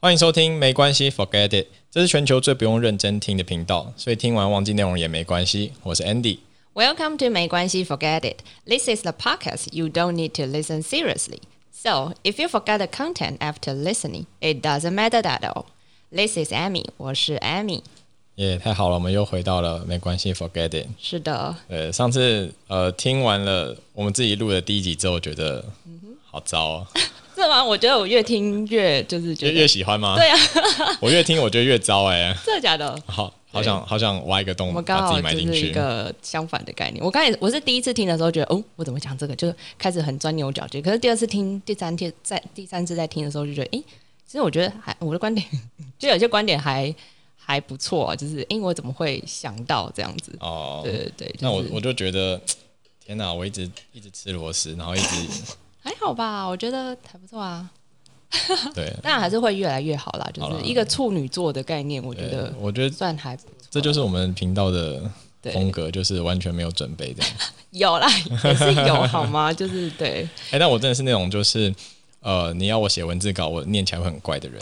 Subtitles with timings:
[0.00, 1.66] 欢迎收听，没关系，Forget it。
[1.90, 5.72] 这是全球最不用认真听的频道，所以听完忘记内容也没关系。
[5.82, 6.38] 我是 Andy。
[6.72, 8.36] Welcome to 没关系 Forget It.
[8.64, 11.40] This is the podcast you don't need to listen seriously.
[11.72, 15.64] So if you forget the content after listening, it doesn't matter at all.
[16.12, 17.82] This is Amy，我是 Amy。
[18.36, 20.86] 耶、太好了，我们又回到了没关系，Forget it。
[21.00, 25.64] 是的，呃，上次呃听完了我们自己录的第一集之后，觉得
[26.30, 26.86] 好糟、哦，
[27.38, 30.16] 这完我觉得我越听越就是觉越得越喜欢吗？
[30.16, 30.36] 对啊，
[31.00, 33.00] 我越听我觉得越糟哎、 真的假的？
[33.06, 35.72] 好好想好想挖一个洞我们刚把自好就是一己埋进去。
[35.72, 37.02] 个相反的概念。
[37.02, 40.82] 我刚才我是第一次听的时候觉得，哦，我怎么讲这个，就是开始很钻牛角尖。
[40.82, 43.84] 可是第二次听、第三天在第三次在听的时候，就觉得，诶，
[44.26, 45.46] 其实我觉得还我的观点，
[45.98, 46.94] 就有些观点还
[47.36, 50.30] 还不错、啊，就是，因为，我怎么会想到这样子？
[50.40, 52.38] 哦，对对对，就是那我我就觉得，
[53.02, 55.16] 天哪，我一直一直吃螺丝，然后一直
[55.88, 57.68] 还好吧，我觉得还不错啊。
[58.74, 65.02] 对 当然还是会越来越好啦，就是一个处女座的概念，我觉得，我觉得算还不错这就是我们频道的
[65.44, 67.32] 风格，就是完全没有准备这样。
[67.70, 68.06] 有啦，
[68.44, 69.50] 也是有好吗？
[69.54, 71.74] 就是对，哎、但我真的是那种就是，
[72.20, 74.60] 呃，你要我写文字稿，我念起来会很怪的人，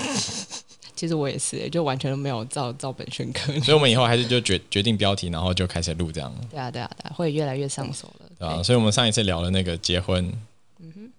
[0.94, 3.52] 其实我也是、就完全都没有照照本宣科。
[3.60, 8.26] 所以我们以后还是就决决定标题，然后就开始录这样，对啊，对啊，对啊，会越来越上手了。
[8.38, 10.32] 对啊、所以我们上一次聊了那个结婚，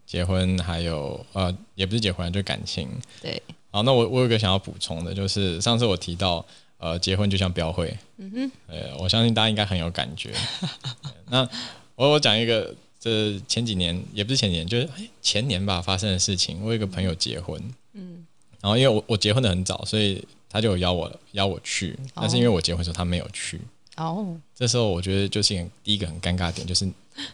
[0.07, 2.87] 结婚还有呃，也不是结婚，就是感情。
[3.21, 6.43] 对，好，那我我有个想要补充的，就是上次我提到，
[6.77, 10.33] 呃，结婚就像标会，嗯哼，呃，我相信大家应该很有感觉。
[11.29, 11.47] 那
[11.95, 16.63] 我我讲一个，这前几年也不是前几年，就是哎前年吧发生的事情。
[16.63, 18.25] 我有一个朋友结婚，嗯，
[18.61, 23.59] 然后因为我我结婚的很早，所以他就有邀我邀我去，但是因为我结婚的时候他没有去，
[23.97, 26.89] 哦，这时候我觉得就是第一个很尴尬的点，就是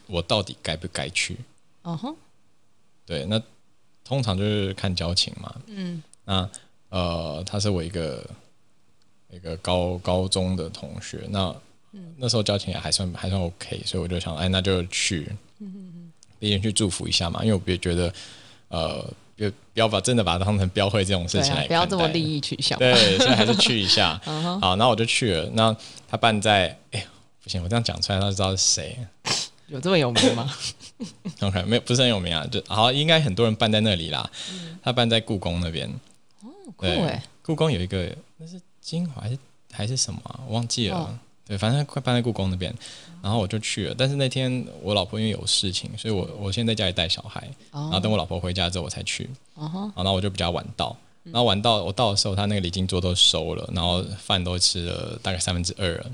[0.07, 1.37] 我到底该不该去？
[1.83, 2.15] 哦哼，
[3.05, 3.41] 对，那
[4.03, 5.55] 通常就是看交情嘛。
[5.67, 6.49] 嗯，那
[6.89, 8.25] 呃，他是我一个
[9.29, 11.55] 一个高高中的同学，那、
[12.17, 15.31] 那时候交情也还算还算 OK，所以我就想，哎，那就去，
[16.39, 18.13] 毕竟去祝福一下嘛，因为我别觉得
[18.67, 22.77] 呃，别不要把真的把它当成标会这种事情来，看不要这么利益取向。
[22.77, 24.19] 对，所以还是去一下。
[24.61, 25.49] 好，那我就去了。
[25.53, 25.75] 那
[26.07, 27.05] 他办在，哎，
[27.41, 28.97] 不行，我这样讲出来，他就知道是谁。
[29.73, 30.53] 有这么有名吗？
[31.41, 34.29] OK，没有不是很有名啊，就好，应该很多人办在那里啦。
[34.83, 35.89] 他办在故宫那边，
[36.75, 39.37] 酷对哎，故宫有一个那是金华还是
[39.71, 40.97] 还是什么啊、我忘记了。
[40.97, 42.73] 哦对，反正快办在故宫那边，
[43.21, 43.95] 然后我就去了。
[43.97, 49.29] 但是那天我老婆因为有事情，所以我我现在家里带小孩，然后等我老婆回家之后我才去。
[49.55, 56.11] 哦吼，然后我就比较晚到，然后晚到我到的时候，他那个礼金桌都收了，然后饭都吃了大概三分之二了。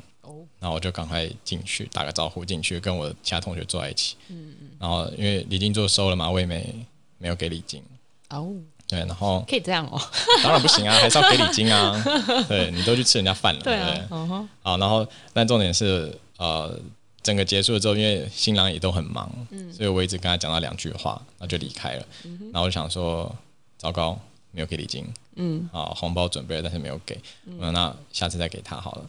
[0.60, 4.16] 哦然后我就赶快进去打个招呼，进去跟我其他同学坐在一起。
[4.28, 4.70] 嗯嗯。
[4.80, 6.74] 然后因为礼金就收了嘛，我也没
[7.18, 7.82] 没有给礼金。
[8.30, 8.52] 哦，
[8.88, 10.00] 对，然后可以这样哦。
[10.44, 11.96] 当然不行啊，还是要给礼金啊。
[12.50, 14.08] 对你都去吃人家饭了，对不对？
[14.12, 16.78] 嗯然后但重点是呃，
[17.24, 19.32] 整个结束了之后，因为新郎也都很忙，
[19.72, 22.06] 所以我一直跟他讲到两句话，然后就离开了。
[22.52, 23.34] 然后我就想说，
[23.78, 24.20] 糟糕，
[24.52, 25.06] 没有给礼金，
[25.36, 29.06] 嗯，啊，红包准备了，但是没有给，嗯，那下次再给他好了。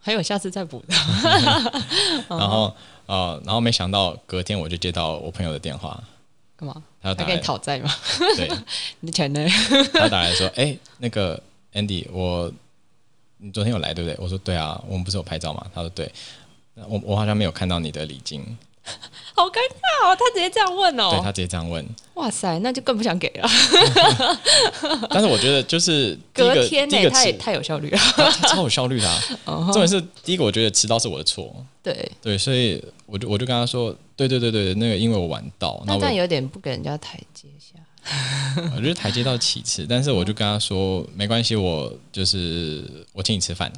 [0.00, 0.94] 还有下次再补的。
[2.28, 2.74] 然后
[3.06, 6.02] 呃，然后没想到隔天我就接到我朋友的电话，
[6.56, 6.82] 干嘛？
[7.02, 7.90] 他要打给你，讨债吗？
[8.36, 8.50] 对，
[9.00, 9.46] 你的钱呢？
[9.92, 11.40] 他打来说，哎、那个
[11.74, 12.50] Andy，我
[13.38, 14.16] 你昨天有来对不对？
[14.18, 15.66] 我说对啊，我们不是有拍照吗？
[15.74, 16.10] 他说对，
[16.88, 18.42] 我我好像没有看到你的礼金，
[19.36, 21.10] 好尴尬哦，他直接这样问哦。
[21.10, 21.84] 对他直接这样问。
[22.14, 23.48] 哇塞，那就更不想给了。
[25.10, 27.98] 但是我觉得就是隔天呢，第一个他也太有效率了。
[28.46, 29.20] 超有效率的、啊。
[29.44, 31.52] 重点是第一个，我觉得迟到是我的错，
[31.82, 37.74] 对，对，所以我就我就跟他说，对对对对，那个因为我晚到，那我那这样有点不给人家台阶下。
[38.76, 43.72] 我觉得台阶到其次，但是我就跟他说没关系，我就是我请你吃饭，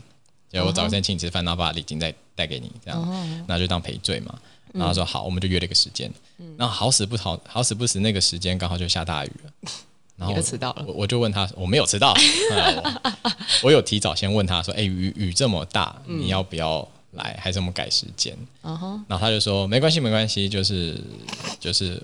[0.52, 4.34] 就我早上请你吃饭，然后把礼金再带给你，这样，那就当赔罪嘛。
[4.76, 6.10] 然后他说好，我们就约了一个时间，
[6.56, 9.50] 然后好死不好，好死不死那个时间刚好就下大雨了，
[10.16, 12.14] 然后迟到了我我就问他，我没有迟到，
[12.52, 13.32] 呃我
[13.64, 17.38] 我有提早先问他说，哎、雨雨这么大，你要不要来？
[17.40, 18.36] 还是我们改时间？
[18.62, 21.00] 然后他就说没关系，没关系，就是
[21.58, 22.02] 就是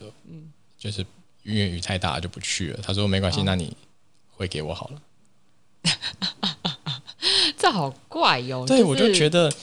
[0.79, 1.05] 就是
[1.43, 2.81] 因为雨太大就不去了。
[2.82, 3.76] 他说没关系，那你
[4.31, 5.02] 会给我好了。
[7.58, 8.67] 这好怪哟。
[8.67, 9.56] 对，我就觉得，得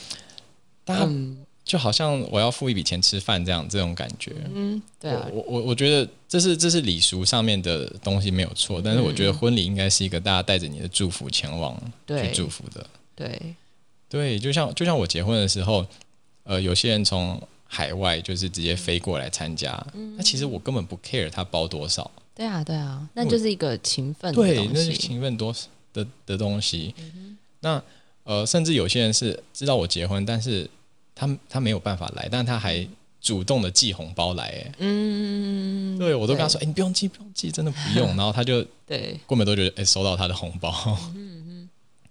[0.86, 4.34] 大家嗯就好像我要付一笔钱吃饭这样这种感觉。
[4.52, 12.84] 嗯，对啊，我我我觉得这是这是礼俗上面的东西没有错，但是我觉得婚礼应该是一个大家带着你的祝福前往去对祝福的。
[13.16, 13.56] 对，
[14.10, 15.86] 对，就像就像我结婚的时候，
[16.42, 19.86] 呃，有些人从海外就是直接飞过来参加，
[20.18, 24.98] 那其实我根本不 care 他包多少，对啊，对啊，那就是一个勤奋的对，那是西。
[24.98, 25.56] 勤奋多
[25.94, 26.96] 的的东西。
[27.60, 27.80] 那
[28.24, 30.68] 呃，甚至有些人是知道我结婚，但是
[31.20, 32.88] 他他没有办法来，但他还
[33.20, 38.08] 主动的寄红包来，哎，嗯，对我都跟他说，哎、你不用寄，不用寄，真的不用。
[38.16, 40.98] 然后他就对，过没多久，哎、收到他的红包。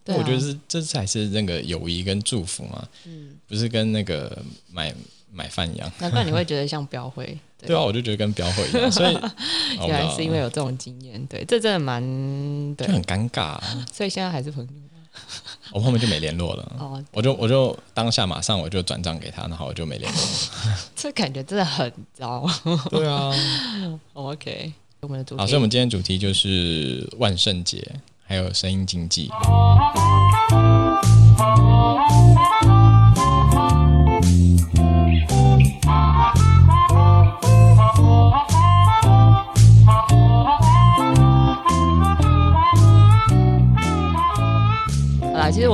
[0.05, 0.19] 对啊。
[0.19, 3.37] 我觉得是这才是那个友谊跟祝福嘛，嗯。
[3.46, 4.37] 不是跟那个
[4.70, 4.94] 买
[5.32, 5.90] 买饭一样。
[5.99, 7.38] 难怪你会觉得像标会。
[7.66, 7.75] 对。
[7.75, 9.14] 啊，我就觉得跟标会一样，所以
[9.81, 12.02] 原来是因为有这种经验，对，这真的蛮
[12.75, 12.87] 对。
[12.87, 13.87] 就，很尴尬、啊。
[13.90, 14.70] 所以现在还是朋友
[15.72, 16.72] 我们后面就没联络了。
[16.78, 17.05] 哦。
[17.12, 20.20] 我就我就当下马上我就转账给他，然后我就没联络。
[20.96, 22.46] 这感觉真的很糟。
[22.90, 23.32] 对啊，
[24.14, 29.31] OK，我们的主题好，所以我们今天主题就是万圣节，还有声音经济。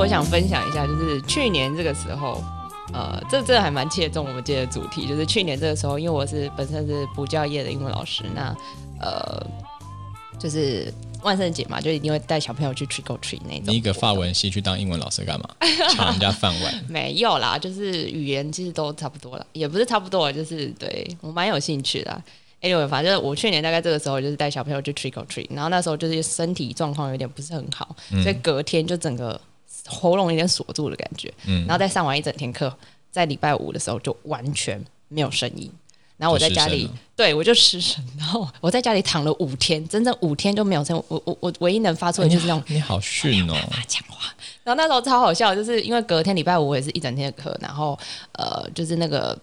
[0.05, 2.45] 我想分享一下，就是去年这个时候，
[2.93, 8.55] 呃，这这还蛮切中我们今天的主题，就是去年这个时候，因为我是本身是补教业的英文老师，那
[9.01, 9.43] 呃，
[10.39, 10.93] 就是
[11.23, 13.63] 万圣节嘛，就一定会带小朋友去 trick or treat 那种。
[13.69, 15.49] 你一个法文系去当英文老师干嘛？
[15.95, 16.75] 抢人家饭碗？
[16.87, 22.23] 没有啦，就是语言其实都差不多了，也不是差不多，就是对我蛮有兴趣的啊、
[22.61, 29.41] Anyway，反正我去年大概这个时候就是带小朋友去 trick or treat，然后那时候就是身体状况有点不是很好，所以隔天就整个
[29.87, 32.75] 喉咙有点锁住的感觉，嗯然后再上完一整天课，
[33.11, 35.71] 在礼拜五的时候就完全没有声音。
[36.17, 40.97] 然后我在家里对我就失声，然后 我在家里躺了五天，整整五天都没有声。
[41.09, 43.55] 我我我唯一能发出的就是那种你好逊哦！
[43.71, 44.33] 他讲话。
[44.63, 47.99] 然后那时候超好笑，就是因为隔天礼拜五我也是一整天的课，然后
[48.33, 49.37] 呃，就是那个。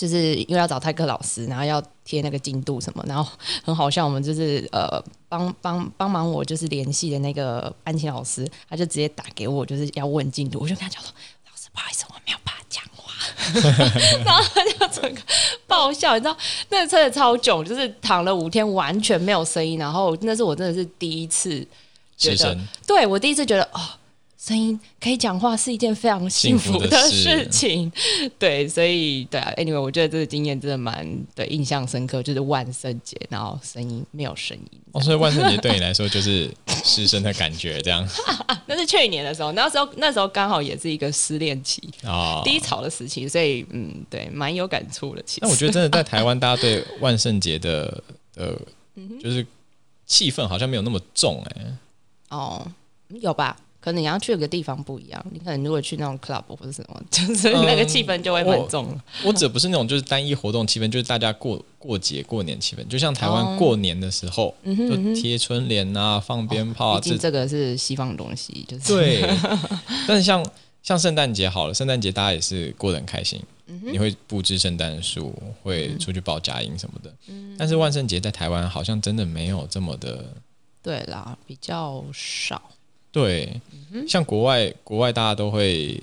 [0.00, 3.30] 就是因为要找泰克老师，然后要贴那个进度什么，然后
[3.62, 4.02] 很好笑。
[4.02, 4.98] 我们就是呃
[5.28, 10.58] 帮帮帮忙我就是联系的那个安琪老师，他就直接打给我，就是要问进度。
[10.58, 11.12] 我就跟他讲说
[11.44, 13.12] ：“老师，不好意思，我没有办法讲话。
[14.24, 15.20] ”然后他就整个
[15.66, 16.34] 爆笑，你知道
[16.70, 21.66] 那个真的超囧，就是躺了五天完全没有声音，然后那是我真的是第一次
[22.16, 22.56] 觉得
[22.86, 23.80] 对我第一次觉得哦，
[24.42, 27.92] 声音可以讲话是一件非常幸福的事事情。
[28.38, 34.80] 对，所以对啊，anyway，我觉得这个经验真的蛮对印象深刻，就是万圣节，然后声音没有声音。
[34.92, 36.50] 哦，所以万圣节对你来说就是
[36.82, 38.08] 失声的感觉，这样
[38.64, 42.40] 那是去年的时候，那时候那时候刚好也是一个失恋期、啊。
[42.42, 45.22] 低潮的时期，所以嗯，对，蛮有感触的。
[45.26, 48.02] 其实，那我觉得真的在台湾，大家对万圣节的
[48.36, 48.56] 呃，
[48.94, 49.46] 嗯就是
[50.06, 51.76] 气氛好像没有那么重哎、
[52.30, 52.66] 哦，
[53.20, 53.54] 有吧？
[53.80, 59.04] 可能你要去个地方不一样，你可能如果去那种 club 或者什么， 就是那个气氛就会很重了。
[59.24, 69.22] 我指的不是那种就是单一活动气氛，就是大家过过节过年气氛，就像台哦湾过年的时候，就贴春联啊、放鞭炮啊，这毕竟这个是西方的东西，就是对。
[70.06, 70.44] 但是像
[70.82, 77.10] 像圣诞节好了，圣诞节大家也是过得很开心，嗯你会布置圣诞树，会出去报佳音什么的。
[77.28, 80.24] 嗯但是万圣节在台湾好像真的没有这么的
[80.82, 82.60] 对啦，比较少。
[83.12, 83.60] 对，
[83.92, 86.00] 嗯像国外国外大家都会，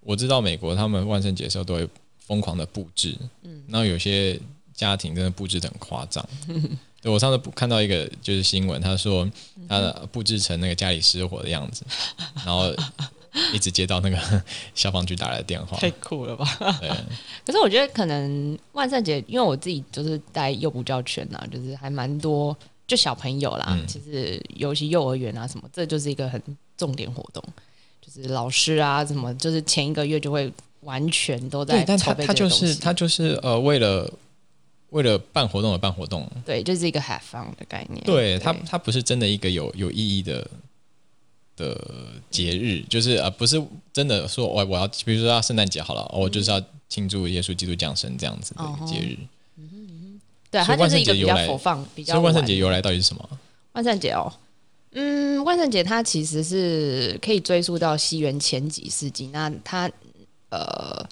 [0.00, 1.88] 我知道美国他们万圣节的时候都会
[2.18, 4.38] 疯狂的布置，嗯，然后有些
[4.74, 6.26] 家庭真的布置的很夸张。
[7.00, 9.30] 对我上次看到一个就是新闻，他说
[9.68, 11.84] 他的布置成那个家里失火的样子，
[12.44, 12.74] 然后
[13.54, 14.42] 一直接到那个
[14.74, 15.76] 消防局打来的电话。
[15.78, 16.44] 太酷了吧！
[16.80, 16.88] 对，
[17.46, 22.56] 可是我觉得可能万圣节，因为我自己就是在幼补教圈呐、就是还蛮多
[22.88, 23.86] 就小朋友啦，嗯。
[23.86, 26.42] 其实尤其幼儿园啊什么，这就是一个很
[26.76, 27.40] 重点活动，
[28.00, 34.10] 就是老师啊什么，就是前一个月就会完全都在对，但他他就是他就是呃，为了
[34.90, 38.02] 为了办活动而办活动，对，就是一个 have fun 的概念。
[38.04, 40.48] 对他，他不是真的一个有有意义的
[41.56, 49.18] 的节日，就是呃，不是真的说我我要，比如说要圣诞节好了，哦我就是要庆祝耶稣基督降生这样子的一个节日。
[50.50, 53.28] 对，它就是一个比较佛放，比较所以万圣节由来到底是什么？
[53.72, 54.32] 万圣节哦，
[54.92, 59.26] 嗯，万圣节它其实是可以追溯到西元前几世纪。
[59.28, 59.90] 那它
[60.50, 61.06] 呃，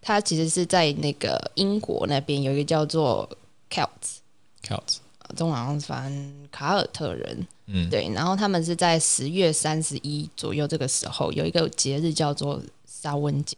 [0.00, 3.28] 它其实是在那个英国那边有一个叫做
[3.70, 4.96] Celts，Celts，
[5.36, 8.08] 中文好像是翻卡尔特人，嗯，对。
[8.14, 13.54] 然后他们是在十月三十一左右这个时候有一个节日叫做沙温节，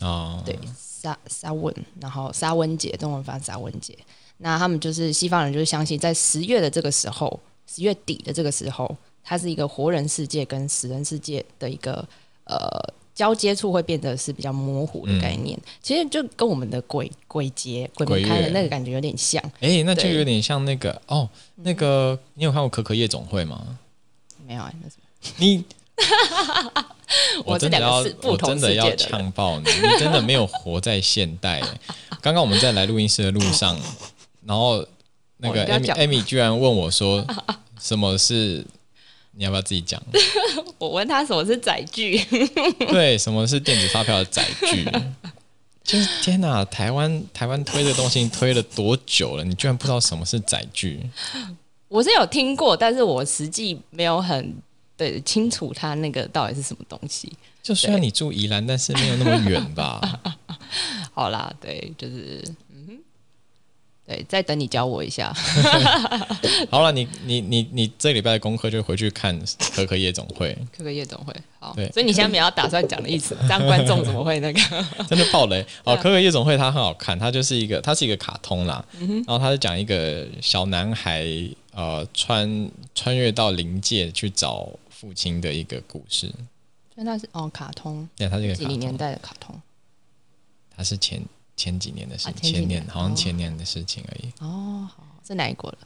[0.00, 3.98] 哦，对，沙沙温，然后沙温节，中文翻沙温节。
[4.38, 12.06] 那他们就是西方人，就是相信在十月的这个时候，十月底的这个时候，它是一个活人世界跟死人世界的一个
[12.44, 12.58] 呃
[13.14, 15.58] 交接处会变得是比较模糊的概念。
[15.82, 19.42] 其实就跟我们的鬼鬼节、鬼门开的那个感觉有点像。
[19.60, 23.78] 哎，那就有点像那个哦，那个你有看过可可夜总会吗？
[24.46, 25.04] 没有啊，那什么？
[25.36, 25.64] 你，
[27.44, 29.64] 我真的要，我真的要呛爆你！
[29.68, 31.60] 你真的没有活在现代。
[32.22, 33.78] 刚刚我们在来录音室的路上，
[34.48, 34.82] 然后
[35.36, 37.22] 那个艾米艾米居然问我说
[37.78, 38.64] ：“什么是？
[39.32, 40.02] 你要不要自己讲？”
[40.78, 42.18] 我问他什么是载具？
[42.88, 44.88] 对，什么是电子发票的载具？
[45.84, 46.64] 就是天哪！
[46.64, 49.44] 台湾台湾推的东西推了多久了？
[49.44, 50.98] 你居然不知道什么是载具？
[51.88, 54.54] 我是有听过，但是我实际没有很。
[54.96, 57.32] 对，清楚它那个到底是什么东西。
[57.62, 60.00] 就虽然你住宜兰，但是没有那么远吧？
[61.14, 62.67] 好啦，对，就是，嗯，
[64.08, 65.30] 对，再等你教我一下。
[66.70, 69.38] 好了，你你你你这礼拜的功课就回去看
[69.74, 70.56] 可可夜总会。
[70.74, 71.74] 可可夜总会，好。
[71.76, 74.60] 对，所以你现在没有打算讲的意思， 这样观众怎么会那个？
[75.06, 75.94] 真的爆雷 哦！
[75.94, 78.82] 可可夜总会它很好看，它就是一个，它是一个卡通啦。
[78.98, 81.26] 然后它是讲一个小男孩，
[81.74, 84.68] 呃，穿穿越到灵界去找。
[85.00, 86.26] 父亲的一个故事，
[86.92, 89.54] 所以那是哦，卡通，对，它是一个几零年代的卡通，
[90.76, 91.22] 它是前
[91.58, 94.32] 前几年的事，前年好像前年的事情而已。
[94.38, 95.78] 哦，好，是哪一国的？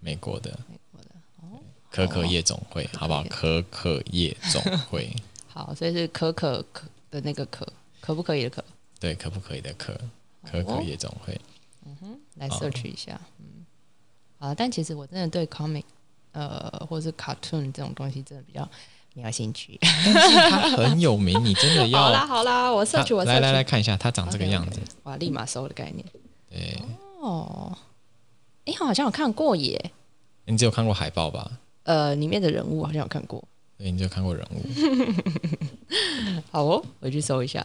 [0.00, 1.10] 美国的，美国的。
[1.42, 1.60] 哦，
[1.90, 3.22] 可可夜总会，好不好？
[3.24, 5.14] 可可夜总会，
[5.46, 8.64] 好，所以是可可可的那个可，可不可以的可？
[8.98, 9.94] 对，可不可以的可，
[10.42, 11.38] 可可夜总会。
[11.84, 13.66] 嗯哼，来 search 一下，嗯，
[14.38, 15.84] 好，但其实我真的对 comic。
[16.32, 18.62] 呃，或者是 cartoon 这种东西，真的比较
[19.14, 19.78] 没有兴趣。
[19.80, 24.80] 但是它很有名，你真的要 好啦好啦，我上去我来来来看一下，他长这个样子。
[25.04, 26.04] 哇，立马收的概念。
[26.48, 26.78] 对。
[27.20, 27.76] 哦。
[28.66, 29.90] 哎，好像有看过耶。
[30.44, 31.50] 你只有看过海报吧？
[31.84, 33.42] 呃，里面的人物好像有看过。
[33.78, 34.62] 对，你只有看过人物。
[36.52, 37.64] 好哦，回去搜一下。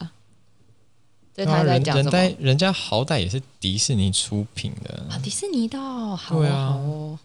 [1.33, 2.35] 对，他在讲什么？
[2.39, 5.77] 人家好歹也是迪士尼出品的啊，迪士尼的，
[6.15, 7.19] 好哦。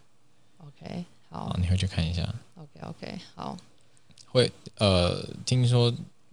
[0.59, 1.05] OK。
[1.31, 2.23] 好，你回去看一下。
[2.57, 3.57] OK OK，好。
[4.33, 5.93] 会呃，听说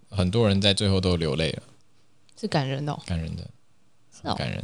[0.09, 1.63] 很多人在最后都流泪了，
[2.39, 3.43] 是感人的，感人的，
[4.35, 4.63] 感人。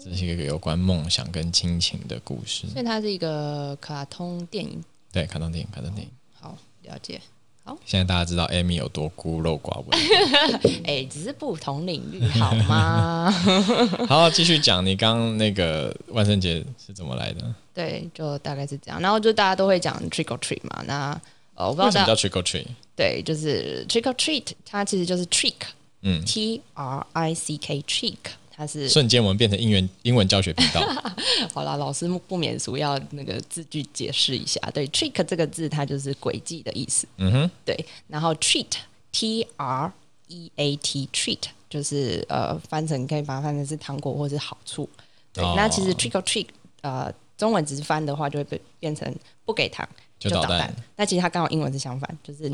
[0.00, 2.68] 这是一个有关梦想跟亲情的故事。
[2.68, 4.82] 所以它是一个卡通电影。
[5.12, 6.10] 对，卡通电影，卡通电影。
[6.40, 7.20] 好，了解。
[7.64, 9.98] 好，现在大家知道 Amy 有多孤陋寡闻。
[10.86, 13.30] 哎，只是不同领域， 好吗？
[14.08, 17.54] 好，继续讲，你刚刚那个万圣节是怎么来的？
[17.74, 19.00] 对，就大概是这样。
[19.00, 20.82] 然后就大家都会讲 trick or treat 嘛。
[20.86, 21.20] 那
[21.58, 22.66] 呃，我不知道什么叫 trick or treat。
[22.94, 25.54] 对，就是 trick or treat，它其实就是 trick，
[26.02, 28.16] 嗯，T R I C K，trick。
[28.50, 30.80] 它是瞬间我们变成英文英文教学频道。
[31.54, 34.60] 好啦，老师不免俗要那个字句解释一下。
[34.72, 37.06] 对，trick 这个字它就是诡计的意思。
[37.16, 37.50] 嗯哼。
[37.64, 39.92] 对，然后 treat，T R
[40.28, 44.88] E A T，treat 就是呃翻成可以把它翻成是糖果或者是好处。
[45.32, 46.46] 对，那其实 trick or treat
[46.82, 50.74] 呃中文只是翻的话就会变变成不给糖就捣蛋。
[50.96, 52.50] 但其实它刚好英文是相反，就是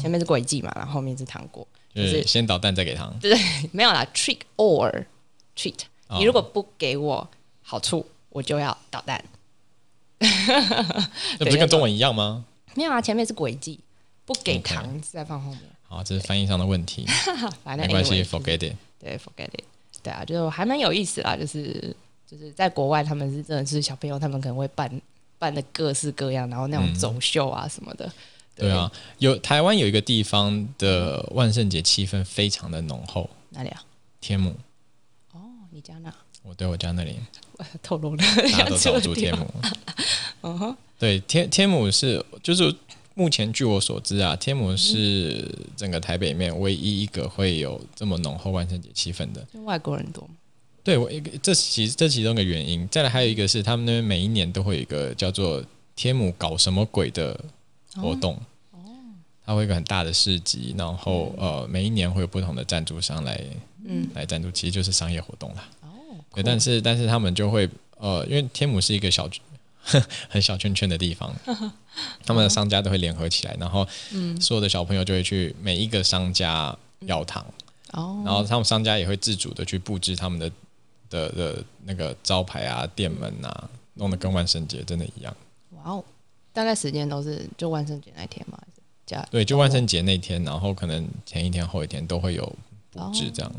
[0.00, 3.16] 前面是诡计嘛，然后后面是糖果，就是先捣蛋再给糖。
[3.20, 3.36] 对，
[3.72, 5.06] 没有啦，trick or。
[5.58, 5.78] treat，
[6.18, 7.26] 你如果不给我
[7.62, 9.24] 好处，我就要捣蛋。
[10.20, 12.44] 那不是跟中文一样吗？
[12.76, 13.80] 没有啊，前面是诡计，
[14.26, 15.60] 不给糖再放后面。
[15.88, 17.06] 好，这是翻译上的问题，
[17.64, 18.76] 没关系，forget it。
[18.98, 19.64] 对，forget it。
[20.02, 21.96] 对啊，就还蛮有意思啦，就是
[22.30, 24.90] 就是在国外，他们是真的是小朋友，他们可能会扮
[25.38, 28.10] 扮的各式各样，然后那种走秀啊什么的。
[28.54, 33.82] 对啊，有台湾有一个地方的万圣节气氛非常的浓厚，哪里啊？
[34.20, 34.54] 天母。
[35.32, 35.40] 哦
[35.70, 36.10] 你家那？
[36.42, 37.16] 我对我家那里
[37.82, 39.46] 透露了，大家都找住天母。
[40.42, 42.74] 嗯哼，对天天母是就是
[43.14, 49.46] 目前据我所知啊，天母是整个台北面唯一一个会有这么浓厚万圣节气氛的。
[49.64, 50.26] 外国人多？
[50.86, 52.86] 对，我一个这其实这其中一个原因。
[52.86, 55.60] 再来还有一个是他们那边每一年都会有一个叫做
[55.96, 57.36] 天母搞什么鬼的
[57.96, 58.34] 活动。
[58.70, 58.78] 哦，
[59.44, 63.44] 它会有一个很大的市集，然后呃每一年会有不同的赞助商来。
[63.84, 65.68] 嗯，来赞助其实就是商业活动啦。
[65.82, 65.88] 哦，
[66.32, 69.28] 对，但是但是他们就会呃，因为天母是一个小
[70.30, 71.34] 很小圈圈的地方，
[72.24, 77.44] 他们的商家都会联合起来，然后嗯，所有的小朋友就会去每一个商家要糖
[77.90, 80.48] 哦，然后他们商家也会自主的去布置他们的
[81.10, 85.36] 的的那个招牌啊、店门啊，弄得跟万圣节真的一样。
[85.70, 86.04] 哇哦，
[86.52, 88.58] 大概时间都是就万圣节那天吗？
[89.04, 92.44] 加对，就万圣节那天，然后可能前一天后一天都会有
[92.90, 93.52] 布置这样。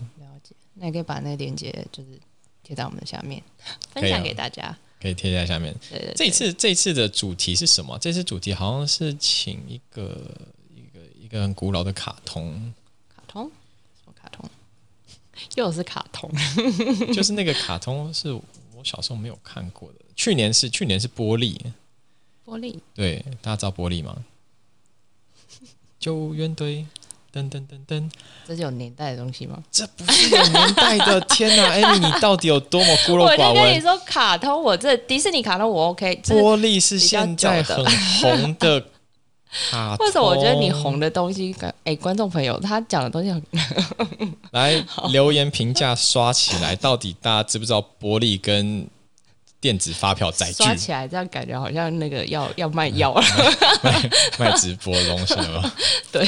[0.80, 2.20] 那你可以把那个链接就是
[2.62, 3.42] 贴在我们的下面，
[3.94, 4.78] 分享给大家。
[5.00, 5.76] 可以贴在下面。
[6.16, 7.98] 这次这次的主题是什么？
[8.00, 10.36] 这次主题好像是请一个
[10.76, 12.74] 一个一一个很古老的卡通，
[13.14, 13.52] 卡通？
[15.56, 16.30] 又是卡通，
[17.14, 18.42] 就是那个卡通是我
[18.84, 19.96] 小时候没有看过的。
[20.16, 21.58] 去年是去年是玻璃，
[22.46, 24.16] 玻璃对，大家知道玻璃吗？
[26.00, 26.86] 救援队，
[27.34, 28.10] 噔噔噔噔，
[28.48, 29.64] 这是有年代的东西吗？
[29.72, 31.70] 这不是有年代的，天哪！
[31.70, 33.50] 艾米，你到底有多么孤陋寡闻？
[33.50, 37.84] 我跟你说，卡通我这迪士尼卡通我 OK，玻璃是现在很
[38.22, 38.84] 红的
[39.52, 40.06] 卡通。
[40.06, 43.42] 为什么我觉得你红的东西，哎、观众朋友他讲的东西很
[44.52, 48.88] 来留言评价刷起来，到底大家知不知道玻璃跟
[49.60, 53.22] 电子发票载具刷起来，这样感觉好像那个要要卖药了。
[53.84, 55.72] 卖卖直播的东西了吗？
[56.12, 56.28] 对，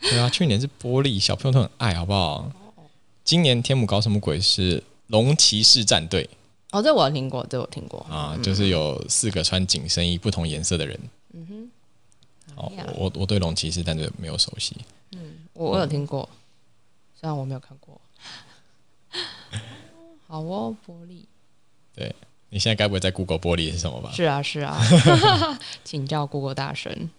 [0.00, 2.50] 对啊，去年是玻璃，小朋友都很爱，好不好？
[3.22, 6.28] 今年天母搞什么鬼是龙骑士战队
[6.72, 8.04] 哦，这我听过，这我听过。
[8.10, 10.98] 啊，就是有四个穿紧身衣不同颜色的人。
[11.34, 11.70] 嗯哼，
[12.96, 14.76] 我我对龙骑士战队没有熟悉。
[15.12, 16.28] 嗯我我有听过，
[17.18, 18.00] 虽然我没有看过。
[20.26, 21.24] 好哦，玻璃
[21.94, 22.14] 对
[22.50, 24.12] 你现在该不会在 Google 玻璃是什么吧？
[24.12, 24.80] 是啊是啊，
[25.84, 27.10] 请教 Google 大神，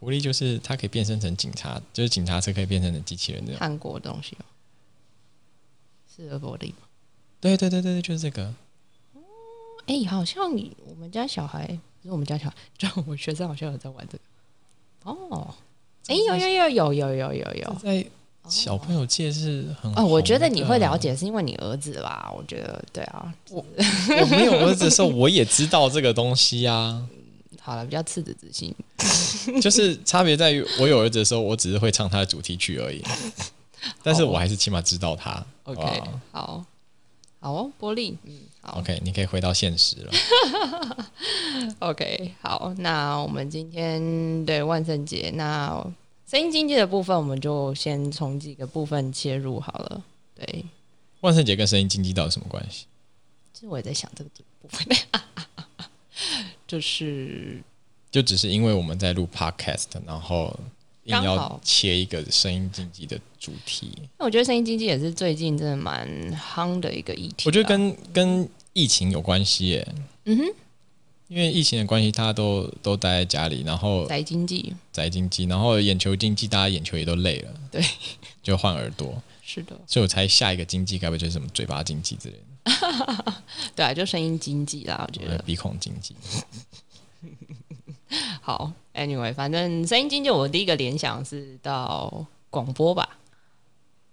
[0.00, 3.58] 玻璃就是它可以变身成警察，就是警察车可以变成成机器人这种。
[3.60, 4.44] 韩国的东西哦，
[6.14, 6.86] 是玻璃吗？
[7.40, 8.54] 对对对对对，就是这个。
[9.86, 11.66] 哎、好像你我们家小孩
[12.02, 14.24] 不是我们家小孩， 就我们学生好像有在玩这个。
[15.30, 15.54] 哦，
[16.06, 17.76] 哎、有有有有有有有有。
[17.82, 18.04] 在
[18.48, 21.14] 小朋友界是很哦，我觉得你会了解。
[21.14, 22.32] 是因为你儿子吧？
[22.36, 23.32] 我觉得对啊。
[23.50, 23.64] 我
[24.20, 27.06] 我没有儿子的时候，我也知道这个东西啊。
[27.60, 28.74] 好了，比较赤子之心。
[29.60, 33.02] 就是差别在于，我有儿子的时候，我只是会唱他的主题曲而已，
[34.02, 35.44] 但是我还是起码知道他。
[35.64, 35.90] OK，好
[36.32, 36.64] 好好，
[37.40, 40.12] 好哦，玻璃，嗯，好 OK，你可以回到现实了。
[41.80, 45.84] OK，好，那我们今天对万圣节，那
[46.26, 50.04] 声音经济的部分，我们就先从几个部分切入好了。
[50.34, 50.64] 对，
[51.20, 52.86] 万圣节跟声音经济到底什么关系？
[53.54, 54.86] 其实我也在想这个部分，
[56.68, 57.60] 就是
[58.10, 60.54] 就只是因为我们在录 Podcast，然后
[61.04, 63.90] 硬要切一个声音经济的主题。
[64.18, 66.06] 那我觉得声音经济也是最近真的蛮
[66.36, 67.46] 夯的一个议题啊。
[67.46, 69.94] 我觉得跟跟疫情有关系耶。
[70.24, 70.44] 嗯哼，
[71.26, 77.84] 因为疫情的关系，大家都都待在家里，然后宅经济宅经济，然后眼球经济，大家眼球也都累了，对，
[78.40, 83.34] 就换耳朵，是的，所以我猜下一个经济该不会就是什么嘴巴经济之类的，
[83.74, 85.36] 对啊，就声音经济啦，我觉得。
[85.38, 86.14] 鼻孔经济。
[88.40, 93.18] 好，anyway，反正声音经济，我第一个联想是到广播吧。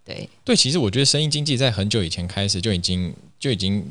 [0.04, 3.86] 对，对，其实我觉得声音经济在很久以前开始就已经就已经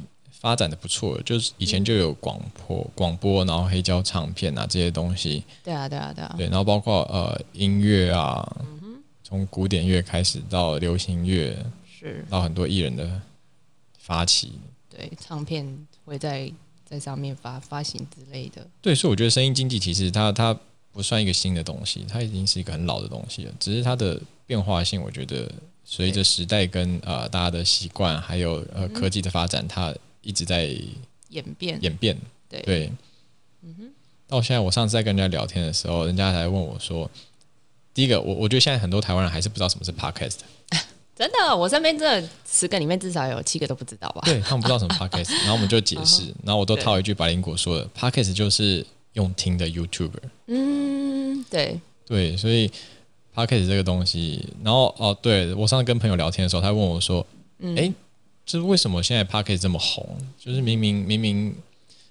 [0.45, 8.47] 发展的不错，就是以前就有广播、广播，然后黑胶唱片啊这些东西，对啊，对啊，对啊，对，然后包括呃音乐啊，
[9.23, 11.57] 从古典乐开始到流行乐，
[11.99, 13.23] 是，到很多艺人的
[13.99, 14.53] 发起，
[14.91, 15.67] 对，唱片
[16.05, 16.53] 会在
[16.85, 18.67] 在上面发发行之类的。
[18.83, 20.55] 对，所以我觉得声音经济其实它它
[20.93, 25.51] 不算一个新的东西，它已经是一个很老的东西了，只是它的变化性，我觉得
[25.87, 29.91] 随着时代跟呃大家的习惯，还有呃科技的发展，它
[30.25, 30.65] 一直在
[31.29, 32.17] 演变，演变。
[32.49, 32.61] 对。
[32.63, 32.93] 对，
[34.27, 37.09] 到现在我上次在跟人家聊天的时候，人家还问我说，
[37.93, 40.39] 第一个，我我觉得现在很多台湾人还是不知道什么是 podcast，
[41.15, 44.23] 真的，我身边真的十个里面至少有七个都不知道吧？
[44.25, 50.11] 对他们不知道什么 podcast，然后我们就解释，然后我都套一句百灵果说的，podcast 就是用听的 YouTuber。
[50.47, 52.69] 嗯，对，对，所以
[53.35, 57.25] podcast 这个东西，然后哦，对我上次跟朋友聊天的时候，他问我说
[57.77, 57.93] ：“哎、
[58.45, 60.17] 就是为什么现在 Pocket 这么红？
[60.39, 61.55] 就是明明明明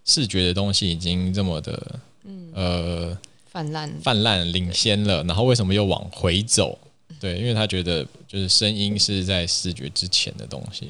[0.05, 1.99] 视觉的东西已经这么的，
[2.53, 3.17] 呃，
[3.51, 6.77] 泛滥，泛滥领先了，然后为什么又往回走？
[7.19, 10.89] 对，因为他觉得就是声音是在视觉之前的东西。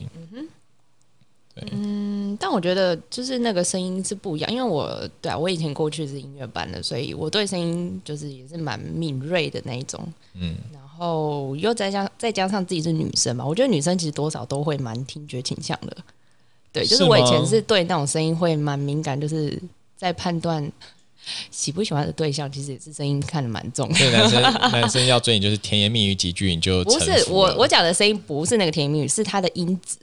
[1.71, 10.01] 嗯，但我觉得就是那个声音是不一样，因为我对啊，我以前过去是音乐班的，所以我对声音就是也是蛮敏锐的那一种。
[10.33, 15.97] 嗯，然后又再加再加上自己是女生嘛，我觉得女生其实多少都会蛮听觉倾向的。
[16.71, 19.61] 对，就是是我以前是对那种声音会蛮敏感，就是
[19.95, 20.71] 在判断
[21.51, 23.95] 喜不喜欢的对象，其实也是声音看得蛮重的。
[23.95, 29.97] 所以男生 男生要追你就是甜言蜜语几句你就不是我我讲的声音不是那个甜言蜜语，是他的音质。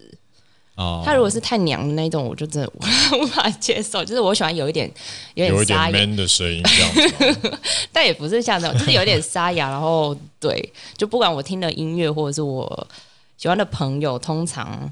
[0.76, 2.72] 哦，他如果是太娘的那种，我就真的
[3.18, 4.02] 无法接受。
[4.06, 4.90] 就是我喜欢有一点
[5.34, 7.58] 有有一点点沙哑，man 的声音这样子吗。
[7.92, 9.68] 但也不是像那种，就是有点沙哑。
[9.68, 12.88] 然后对，就不管我听的音乐或者是我
[13.36, 14.90] 喜欢的朋友，通常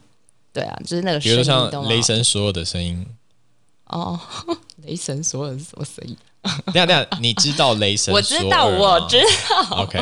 [0.53, 3.07] 对啊，就是那个比如说声音都像雷神所有的声音，
[3.89, 4.19] 哦，
[4.85, 6.17] 雷神索尔是什么声音？
[6.67, 8.15] 等下等下，你知道雷神？
[8.15, 9.83] 我知道，我知道。
[9.83, 9.99] OK，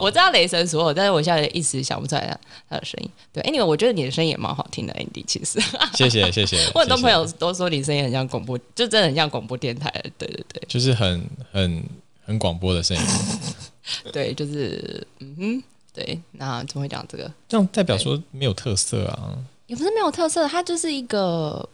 [0.00, 2.38] 我知道雷神索尔，但是我现在一时想不出来他
[2.70, 3.10] 他的声音。
[3.32, 5.24] 对，anyway，我觉得你的声音也蛮好听的，Andy。
[5.26, 5.60] 其实
[5.94, 6.58] 谢谢谢谢。
[6.74, 9.90] 我很多朋友都说你声音很像广播，就真的很像广播电台。
[10.18, 11.82] 对对对就是很很
[12.24, 13.02] 很广播的声音，
[14.12, 15.62] 对，就是嗯哼，
[15.94, 16.20] 对。
[16.32, 17.32] 那怎么会讲这个？
[17.48, 19.38] 这样代表说没有特色啊。
[19.68, 21.68] 也不是没有特色，它就是一个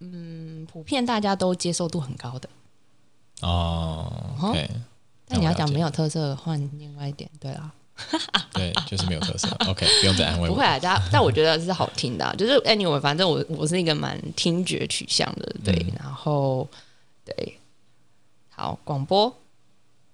[0.00, 2.48] 嗯，普遍大家都接受度很高的。
[3.42, 4.70] 哦，OK，
[5.26, 7.70] 但你要讲没有，特色，换另外一点，对啦，
[8.52, 9.48] 对，就是没有特色。
[9.68, 10.64] OK，不用再安慰我不会。
[10.64, 16.66] 啊，大家但我觉得是好听的啊、就是 anyway，反正我我是一个蛮听觉取向的，对，嗯然后
[17.24, 17.58] 对，
[18.50, 19.28] 好广播，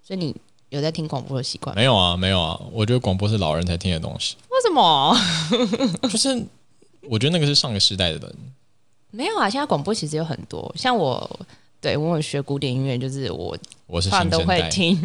[0.03, 0.35] 所以你
[0.71, 1.75] 有在听广播的习惯？
[1.77, 5.17] 没有啊，没有啊，我觉得广播是老人才听的东西，为什么？
[6.11, 6.45] 就是
[7.03, 8.37] 我觉得那个是上个时代的人。
[9.13, 11.41] 没有啊，现在广播其实有很多，像我。
[11.81, 14.97] 对，我有学古典音乐，就是我我是通常都会听，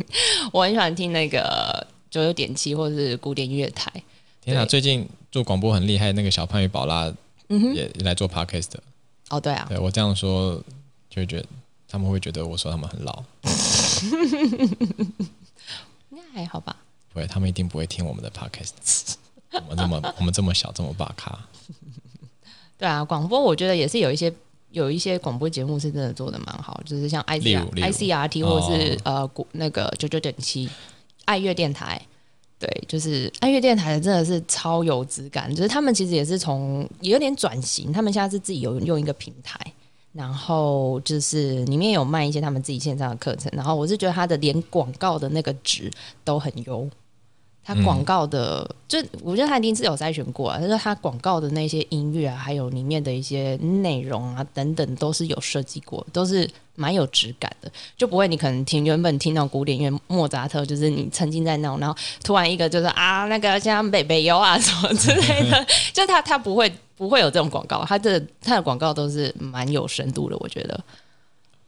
[0.52, 3.90] 我很喜欢听那个九九点七或者是古典音乐台。
[4.42, 4.62] 天哪！
[4.62, 7.10] 对最近做广播很厉害，那个小潘与宝拉
[7.48, 8.82] 也来做 podcast 的。
[9.30, 10.62] 哦，对啊，对我这样说，
[11.08, 11.46] 就会觉得
[11.88, 13.24] 他们会觉得我说他们很老，
[16.10, 16.76] 应该还好吧。
[17.14, 19.14] 不会，他们一定不会听我们的 podcast。
[19.70, 21.38] 我们这么我们这么小，这么大咖，
[22.78, 24.32] 对啊，广播我觉得也是有一些
[24.70, 30.68] 有一些广播节目是真的做的蛮好，就是像 I C R I C R T 或者是、呃古那个九九点七
[31.24, 32.00] 爱乐电台。
[32.58, 39.60] 对，就是爱乐电台的真的是超有质感，就是他们其实也是从也有点转型，他们现在是自己有用一个平台，
[40.14, 45.90] 然后就是里面有卖一些他们自己线上的课程，然后我是觉得它的连广告的那个值
[46.24, 46.88] 都很优，
[47.66, 70.78] 它广告的，就我觉得他一定是有筛选过啊，就是他广告的那些音乐啊，还有里面的一些内容啊等等，都是有设计过，都是蛮有质感的，就不会你可能听原本听到古典乐莫扎特，就是你沉浸在那种，然后突然一个就是啊那个像北北优啊什么之类的， 就他他不会不会有这种广告，他的他的广告都是蛮有深度的，我觉得。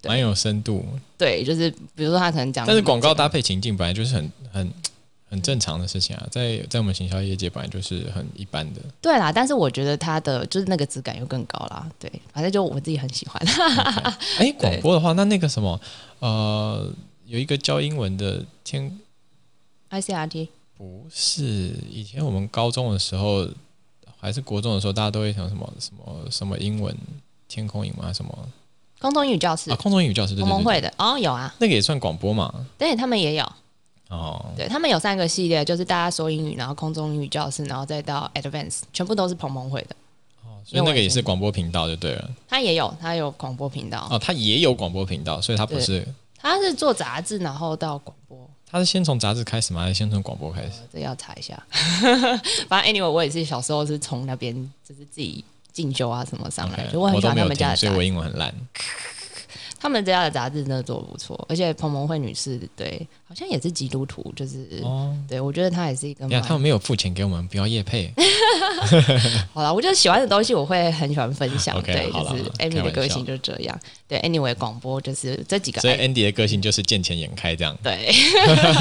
[0.04, 0.86] 蛮有深度。
[1.18, 4.72] 对，就是比如说他可能讲，但是广告搭配情境本来就是很很
[5.30, 8.80] 很正常的事情啊，在在我们行销业界本来就是很一般的。
[9.00, 11.86] 对啦，但是我觉得它的就是那个质感又更高啦。
[11.98, 13.40] 对，反正就我自己很喜欢。
[14.38, 15.78] 哎， 广播的话，那那个什么，
[16.20, 16.90] 呃，
[17.26, 18.98] 有一个教英文的天
[19.90, 23.46] ，ICRT 不是以前我们高中的时候
[24.20, 26.96] 还是国中的时候，大家都会想什么什么什么英文
[27.48, 28.48] 天空英文啊什么？
[29.00, 29.70] 空中英语教室。
[29.70, 30.92] 啊，空中英语教室，对同盟会的。
[30.98, 32.52] 哦，有啊，那个也算广播嘛？
[32.76, 33.52] 对他们也有，
[34.08, 39.96] 哦，对他们有三个系列，就是大家说英语，然后空中英语教室，然后再到 Advance，全部都是同盟会的。
[40.44, 42.30] 哦所以那个也是广播频道就对了。
[42.48, 46.06] 他也有，他有广播频道，哦，他也有广播频道，所以他不是，
[46.38, 48.38] 他是做杂志，然后到广播。
[48.70, 49.80] 他是先从杂志开始吗？
[49.82, 50.80] 还是先从广播开始？
[50.92, 51.58] 这要查一下。
[52.68, 54.54] 反正 anyway，我也是小时候是从那边
[54.86, 55.42] 就是自己
[55.72, 58.54] 进修啊什么上来就我很喜欢他们家的，所以我英文很烂。
[59.80, 68.12] 他们家的杂志真的做的不错，而且彭彭慧女士对，好像也是基督徒，就是、哦，对我觉得她也是一个呀，蛮他们没有付钱给我们，不要业配。
[69.52, 73.78] 好了，我就喜欢的东西我会很喜欢分享 OK，对，好啦就是开 Amy 的玩笑个性就是这样。
[74.06, 77.76] 对，anyway，广播就是这几个所以 Andy 的个性就是见钱眼开这样。
[77.82, 78.10] 对，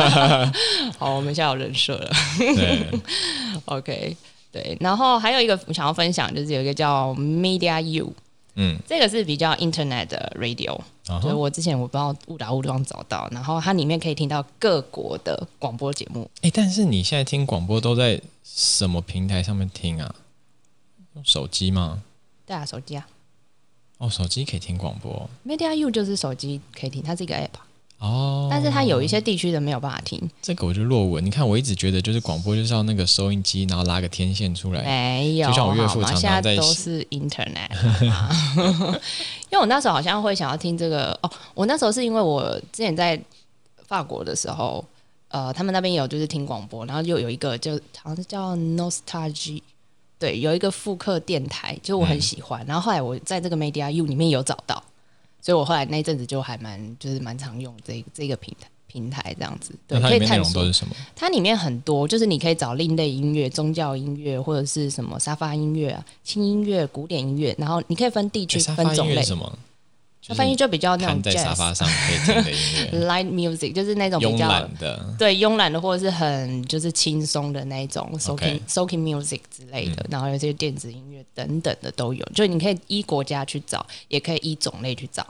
[0.98, 2.10] 好，我们现在有人设了。
[2.38, 2.86] 对，
[3.66, 4.16] OK，
[4.52, 8.14] 对，然后还有一个我想要分享，就是有一个叫 Media U，
[8.60, 16.28] 嗯，这个是比较 Internet 的 radio，就是然后我之前我不知道误打误撞找到，然后它里面可以听到各国的广播节目。
[16.42, 20.16] 哎，但是你现在听广播都在什么平台上面听啊？
[21.14, 22.02] 用手机吗？
[22.48, 23.08] 对啊，手机啊
[24.00, 27.60] 哦，手机可以听广播，Media U 就是手机可以听，它是一个 app，、
[28.00, 28.48] 哦。
[28.50, 30.22] 但是它有一些地区的没有办法听。
[30.42, 31.20] 这个我就落伍。
[31.20, 34.82] 你看，我一直觉得就是广播就是要那个收音机，然后拉个天线出来。
[34.84, 37.70] 没有，就像我岳父常常现在都是 Internet，
[39.50, 43.20] 因为我那时候好像会想要听这个哦，我那时候是因为我之前在
[43.88, 44.84] 法国的时候，
[45.30, 49.62] 呃，他们那边有就是听广播，然后又有一个就好像是叫 Nostalgia，
[50.20, 52.66] 对，有一个复刻电台，就我很喜欢。
[52.66, 54.84] 然后后来我在这个 Media U 里面有找到，
[55.48, 60.94] 所以我后来那一阵子就还蛮就是蛮常用这这个平台平台这样子，对，可以探索是什么？
[61.16, 69.16] 它里面很多，就是你可以找另类音乐、宗教音乐，或者是什么沙发音乐啊、轻音乐、古典音乐，然后你可以分地区、分种类。
[69.16, 69.58] 乐什么？
[70.28, 72.58] 它翻译就比较那种瘫在沙发上可以听的音
[72.92, 75.16] 乐， light music，就是那种比慵较懒的。
[75.18, 82.26] 对慵懒的，或者是很就是轻松的那一种 soaking soaking music 之类的，然后有些电子音乐等等的都有。
[82.36, 85.26] 就你可以依国家去找，也可以依种类去找。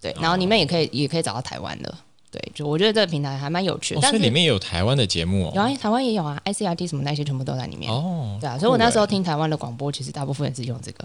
[0.00, 1.94] 对，然后你们也可以也可以找到台湾的。
[2.30, 5.52] 对，就我觉得这个平台还蛮有趣的，哦，但是所以里面有台湾的节目哦。
[5.52, 7.92] 有啊，台湾也有啊，ICRT 什么那些全部都在里面。
[7.92, 11.04] 哦，对啊，所以我那时候听台湾的广播，其实大部分也是用这个。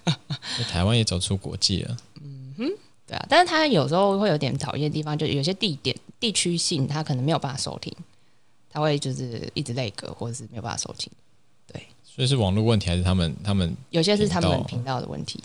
[0.70, 1.96] 台湾也走出国际了。
[2.20, 2.68] 嗯哼
[3.06, 7.90] 对啊，但是它有时候会有点讨厌的地方，就有些地点地区性，它可能没有办法收听，
[8.70, 11.10] 它会就是一直累格，或者是没有办法收听。
[11.72, 13.74] 对所以是网络问题还是他们他们？
[13.88, 15.42] 有些是他们频道的问题。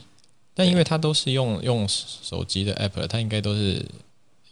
[0.57, 3.85] 但因为它都是用用手机的 app，它应该都是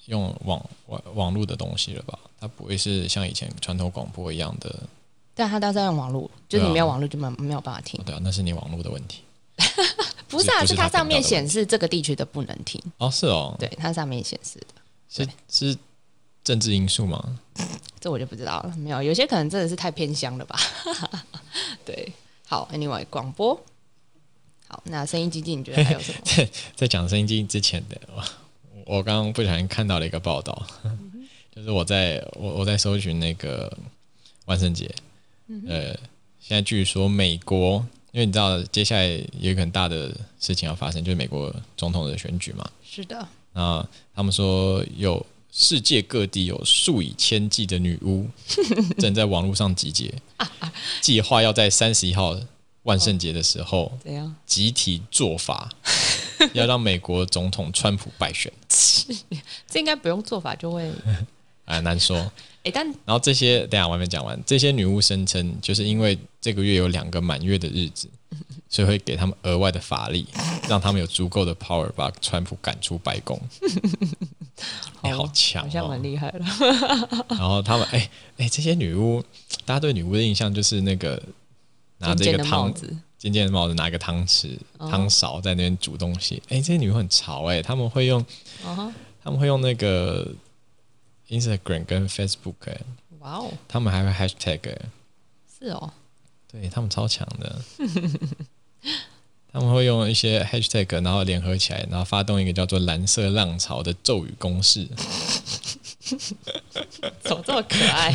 [0.06, 2.20] 用网网网络的东西了吧？
[2.40, 4.84] 它不会是像以前传统广播一样的。
[5.34, 8.04] 但它都是要用网络，就是你没有网络就没有没有办法听哦。
[8.06, 9.24] 对啊，那是你网络的问题。
[10.30, 12.80] 不是啊，是是它上面显示这个地区的不能听。
[13.00, 15.78] 哦，是哦，对，它上面显示的，是是
[16.44, 17.40] 政治因素吗？
[18.00, 18.76] 这我就不知道了。
[18.78, 20.56] 没有，有些可能真的是太偏乡了吧。
[21.84, 22.14] 对，
[22.46, 23.60] 好，Anyway，广播。
[24.76, 26.20] 好，那声音机器你觉得还有什么？
[26.76, 30.68] 在讲声音机之前的，我我刚刚不小心看到了一个报道，
[31.56, 33.72] 就是我在我我在搜寻那个
[34.46, 34.94] 万圣节，
[35.70, 35.94] 呃，
[36.42, 39.06] 现在据说美国，因为你知道接下来
[39.40, 48.28] 有一个很大的事情要发生，就是美国总统的选举嘛，是的，那他们说有世界各地有数以千计的女巫
[48.98, 50.14] 正在网络上集结，
[51.00, 52.38] 计划要在三十一号
[52.86, 54.36] 万圣节的时候怎样？
[54.48, 55.70] 集体做法，
[56.54, 58.52] 要让美国总统川普败选，
[59.68, 60.90] 这应该不用做法就会。
[61.66, 62.32] 啊，难说。
[62.64, 64.40] 哎，但然后这些，等下我还没讲完。
[64.46, 68.08] 这些女巫声称，就是因为这个月有两个满月的日子，
[68.70, 70.28] 所以会给他们额外的法力，
[70.70, 73.40] 让他们有足够的 power 把川普赶出白宫。
[75.02, 75.90] 哎、好强好像哦！
[75.90, 76.40] 蛮厉害的。
[77.30, 79.24] 然后他们，哎哎，这些女巫，
[79.66, 81.22] 大家对女巫的印象就是那个
[81.98, 84.90] 拿着一个汤帽子，尖尖的帽子，拿个汤匙、哦。
[84.90, 86.42] 汤勺在那边煮东西。
[86.50, 88.26] 哎、这些女巫很潮哎、他们会用
[89.24, 90.34] 他们会用那个
[91.30, 92.80] Instagram 跟 Facebook 哎、
[93.20, 94.82] 哇哦，他们还会 Hashtag 哎、
[95.60, 95.92] 是哦，
[96.52, 97.62] 对他们超强的。
[99.52, 104.86] 他们会用一些 hashtag，然后联合起来，然后发动一个叫做“蓝色浪潮”的咒语公式。
[107.24, 108.14] 怎么这么可爱？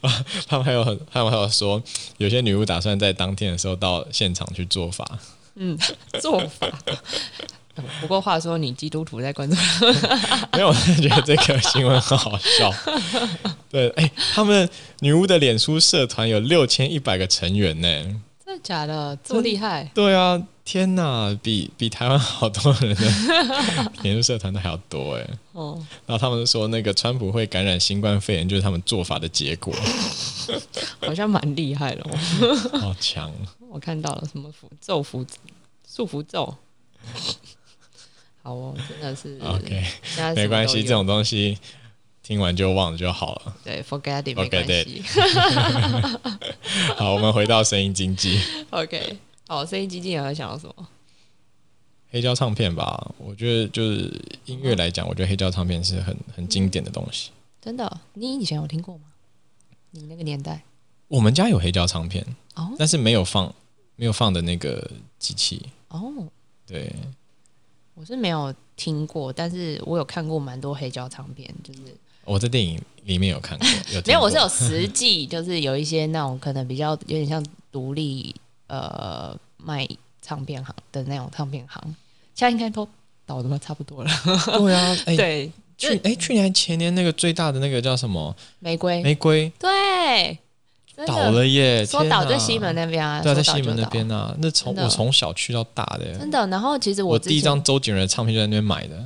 [0.48, 1.82] 他们还有很，他们还有说，
[2.16, 5.06] 有些女巫打算在当天的时候到现场去做法。
[5.56, 5.78] 嗯，
[6.20, 6.68] 做法。
[8.00, 9.56] 不过话说，你基督徒在关注，
[10.52, 12.72] 没有，我是觉得这个新闻很好笑。
[13.68, 14.68] 对，哎、他们
[15.00, 17.88] 女巫的脸书社团有六千一百个成员呢。
[18.46, 19.18] 真的假的？
[19.24, 19.90] 这么厉害？
[19.92, 25.28] 对啊，天哪，比比台湾好多人的脸书社团的还要多哎。
[25.52, 29.74] 哦，然后他们说，那个川普会感染新冠肺炎，就是他们做法的结果。
[31.04, 32.16] 好像蛮厉害的哦。
[32.80, 33.30] 好强！
[33.70, 35.24] 我看到了什么符咒符
[35.86, 36.56] 束缚咒。
[38.42, 39.84] 好哦，真的是 OK，
[40.34, 41.58] 没关系，这种东西
[42.22, 43.56] 听完就忘了就好了。
[43.62, 45.04] 对 forget it 没 Forget 关系。
[46.96, 50.88] 好，我们回到声音经济，OK，好，声音基金有在想到什么？
[52.10, 53.12] 黑胶唱片吧。
[53.18, 54.10] 我觉得就是
[54.46, 57.30] 音乐来讲，我觉得黑胶唱片是很很经典的东西。
[57.60, 59.04] 真的，你以前有听过吗？
[59.90, 60.62] 你那个年代
[61.08, 63.54] 我们家有黑胶唱片，哦但是没有放
[63.96, 65.60] 没有放的那个机器。
[65.88, 66.26] 哦，
[66.66, 66.92] 对，
[67.94, 71.80] 我是没有听过，但是我有看过蛮多黑胶唱片，就是
[72.24, 73.68] 我在电影里面有看过，
[74.06, 78.34] 没有，我是有实际，就是有一些那种可能比较有点像独立
[78.66, 79.86] 呃卖
[80.20, 81.82] 唱片行的那种唱片行，
[82.34, 82.88] 现在应该都
[83.26, 84.10] 倒的差不多了。
[84.58, 88.34] 对啊， 哎、对，去哎、去年前年那个最大的那个叫什么？
[88.58, 89.52] 玫瑰，玫瑰？
[89.58, 90.38] 对，
[91.06, 96.46] 倒了耶，说倒在西门那边啊，对啊，在西门那倒边啊，那从我从小去到大的，真的。
[96.46, 99.04] 然后其实我我第一张周杰伦的唱片就在那边买的。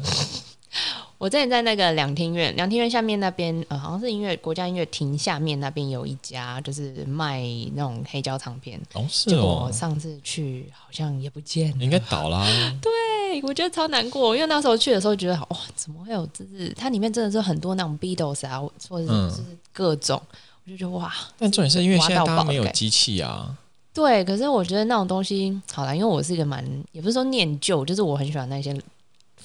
[1.18, 7.42] 我之前在那个两厅院，两厅院下面那边，呃，好像是音乐国家音乐厅下面那边有一家，就是卖
[7.74, 8.80] 那种黑胶唱片。
[8.94, 12.46] 哦，是结果我哦，上次去好像也不见了，应该倒啦。
[12.80, 16.24] 对，我觉得超难过，因为那时候去的时候觉得，哇，怎么会有？
[16.28, 20.22] 就是它里面真的是很多那种 Beatles 啊，或者就是各种，
[20.64, 23.56] 我就觉得哇，但重点是因为现在大没有机器啊，
[23.92, 24.24] 对。
[24.24, 28.72] 可是我觉得那种东西，好啦，因为我是一个蛮，也不是说念旧，就是我很喜欢那些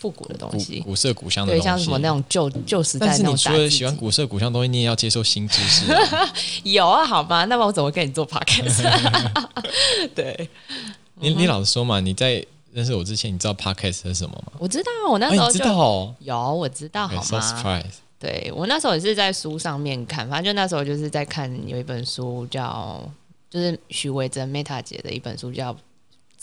[0.04, 1.62] 复古的东西，古色古香的，东西。
[1.62, 6.30] 对像什么那种旧旧时代那种但是你除了喜欢古色古香的东西，你也要接受新知识啊。
[6.63, 8.84] 有啊，好吧，那么我怎么跟你做 podcast？
[10.13, 10.50] 对，
[11.22, 14.52] 你你老实说嘛，你在认识我之前，你知道 podcast 是什么吗？
[14.60, 17.84] 我知道，我那时候就、道哦有，我知道，好？surprise。
[18.20, 23.02] 对我那时候也是在书上面看，反正就那时候就是在看有一本书叫，
[23.50, 25.74] 就是许维珍 Meta 姐的一本书叫《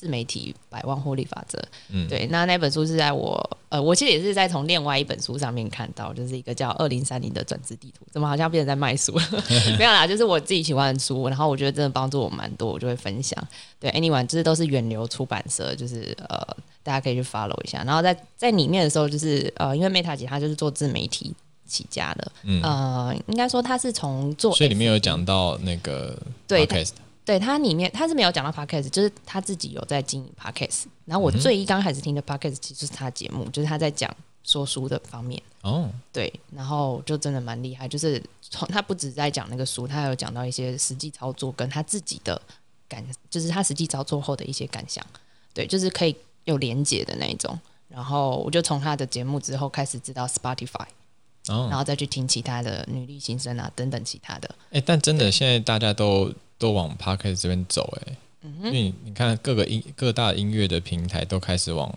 [0.01, 1.59] 自媒体百万获利法则》。
[1.91, 9.45] 嗯，对，那那本书是在我呃，我其实也是在从另外一本书上面看到，就是一个叫《二零三零的转职地图》，怎么好像变成在卖书了？
[9.79, 13.47] 没有啦，就是我自己喜欢的书，然后我觉得真的帮助我蛮多，我就会分享。
[13.79, 17.85] 对，Anyone，这都是远流出版社，就是呃，大家可以去 follow 一下。
[17.85, 21.35] 然后在在里面的时候，就是呃，因为 Meta 姐她就是做自媒体
[21.67, 26.67] 起家的，嗯呃，应该说他是从做所以里面有讲到那个对
[27.31, 30.87] 对他里面，他是没有讲到 podcast，就是他自己有在经营 podcast。
[31.05, 34.13] 然后我最一刚开始听的 podcast 其实是他节目，就是他在讲
[34.43, 35.41] 说书的方面。
[35.63, 42.43] 哦，对，然后就真的蛮厉害，就是从他不止在讲那个书，他还有讲到一些实际操作跟他自己的
[42.89, 45.07] 感，就是他实际操作后的一些感想。
[45.55, 46.17] 对，就是可以
[46.47, 47.57] 有连结的那一种。
[47.87, 50.85] 然后我就从他的节目之后开始知道 Spotify，
[51.47, 54.53] 然哦，后再去听其他的女力新生啊等等其他的。
[54.73, 61.93] 哎，但真的现在大家都都往 podcast 这边走，哎，嗯因为你你看各个音各大音乐的平台都开始往，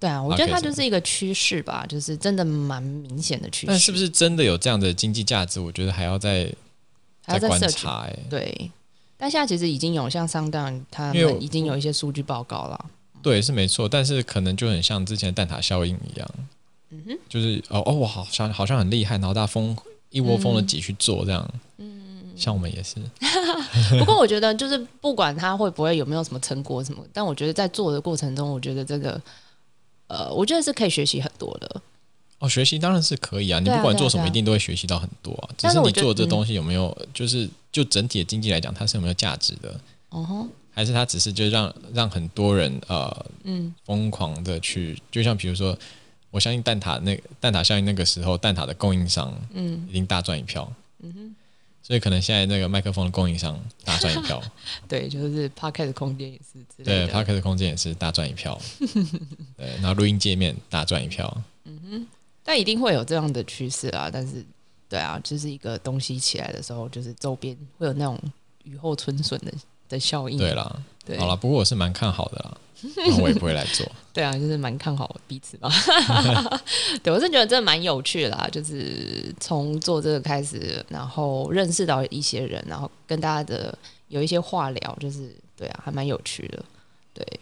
[0.00, 3.66] 对啊，我觉得它就是一个趋势吧，就是真的蛮明显的趋势。
[3.68, 5.60] 但是不是真的有这样的经济价值？
[5.60, 6.52] 我觉得还要再
[7.24, 7.60] 还要再观？
[7.68, 8.70] 察，哎，对，
[9.16, 12.86] 但现在其实已经有像上当他们已经有一些数据报告了。
[13.22, 16.28] 对，是没错，但是可能就很像之前的蛋挞效应一样，
[16.90, 19.76] 嗯哼，就是哦哦，我好像好像很厉害，然后大家疯
[20.10, 21.91] 一窝蜂的嗯挤去做这样，嗯，
[22.42, 22.96] 像我们也是，
[23.98, 29.20] 不过我觉得就是不管他会不会有没有什么成果什么，但我觉得在做的过程中，我觉得这个
[30.08, 31.80] 呃，我觉得是可以学习很多的。
[32.40, 35.48] 哦，学习当然是可以啊，你不管做什么，一定都会学习到很多啊。
[35.56, 39.78] 只是你但是我觉得嗯做的这东西有没有，就是就整体的经济来讲，它是有没有价值的，
[40.10, 43.72] 哦吼，还是它只是就让让很多人呃嗯。
[43.84, 45.78] 疯狂的去，就像比如说，
[46.32, 49.86] 我相信蛋挞那蛋挞效应那个时候，蛋挞的供应商嗯。
[49.88, 51.36] 一定大赚一票，嗯哼，
[51.82, 54.40] 所以可能现在那个麦克风的供应商大赚一票，
[54.88, 57.12] 对，就是 Podcast 空间也是之对类的。
[57.12, 58.58] p a r k 的空间也是大赚一票，
[59.58, 62.06] 对，然后录音界面大赚一票，嗯哼
[62.44, 64.08] 但一定会有这样的趋势啊。
[64.12, 64.44] 但是，
[64.88, 68.18] 对啊，就是一个东西起来的时候，就是周边会有那种
[68.64, 69.52] 雨后春笋的
[69.92, 70.36] 的效应。
[70.38, 70.74] 对啦，
[71.04, 72.56] 对，好了，不过我是蛮看好的啦，
[73.20, 73.86] 我也不会来做。
[74.12, 75.70] 对啊，就是蛮看好彼此吧。
[77.02, 83.76] 对，我是觉得真的蛮有趣的啦，就是从做这个开始，然后认识到一些人，然后跟大家的
[84.08, 86.64] 有一些话聊，就是对啊，还蛮有趣的。
[87.14, 87.40] 对，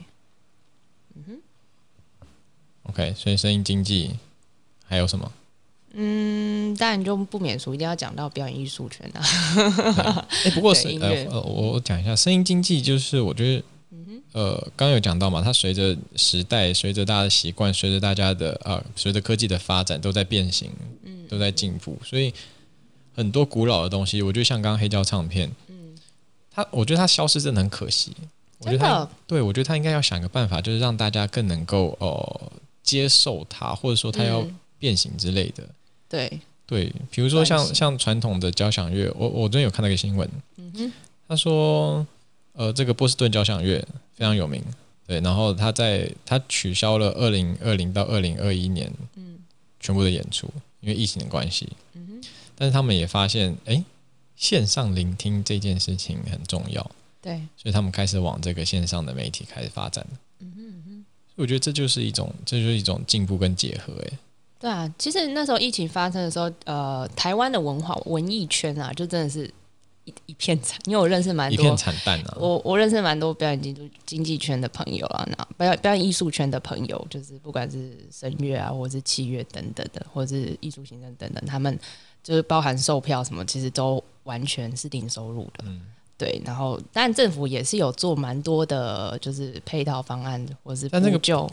[1.17, 1.41] 嗯哼
[2.85, 4.17] OK，所以声音经济
[4.87, 5.33] 还有什么？
[5.92, 10.26] 嗯，当然就不免俗，一定要讲到表演艺术圈啊。
[10.44, 20.70] 哎、不过呃呃，我我讲一下声音经济，就是我觉得嗯呃，刚刚有讲到嘛，它随着时代、随着大家的习惯、随着大家的呃，随着科技的发展都在变形，
[21.05, 22.33] 嗯都在进步，所以
[23.14, 25.96] 很多古老的东西，我觉得像刚刚黑胶唱片，嗯，
[26.53, 28.12] 它我觉得它消失真的很可惜。
[28.59, 35.64] 我觉得它对我觉得它应该要想个办法，就是让大家更能够呃接受它，或者说它要嗯变形之类的。
[36.11, 40.92] 对，对，比如说像像传统的交响乐，我我昨天有看到一个新闻，嗯哼，
[41.27, 42.07] 他说，
[42.53, 43.79] 呃，这个波士顿交响乐
[44.14, 44.62] 非常有名，
[45.07, 49.38] 对，然后他在他取消了二零二零到二零二一年嗯。
[49.83, 50.46] 全部的演出，
[50.81, 53.83] 因为疫情的关系，嗯哼，但是他们也发现，哎，
[54.37, 56.90] 线上聆听这件事情很重要，
[57.23, 60.07] 对，所以他们开始往这个线上的媒体开始发展。
[60.40, 61.05] 嗯哼嗯哼。
[61.37, 64.18] 我觉得这就是一种，这就是一种进步跟结合，哎，
[64.61, 69.51] 对啊，其实那时候疫情发生的时候，呃，台湾的文化文艺圈啊，就真的是
[70.05, 72.37] 一一片惨，因为我认识蛮多一片惨淡啊。
[72.38, 81.79] 我我认识蛮多表演经济经济圈的朋友啊，那表演表演艺术圈的朋友，就是不管是声乐啊，或者是器乐等等的，或者是艺术行政等等，他们
[82.23, 85.64] 就是包含售票什么，其实都完全是零收入的。
[85.64, 85.81] 嗯
[86.18, 91.51] 对，然后当然政府也是有做蛮多的，就是配套方案或是但那个补救。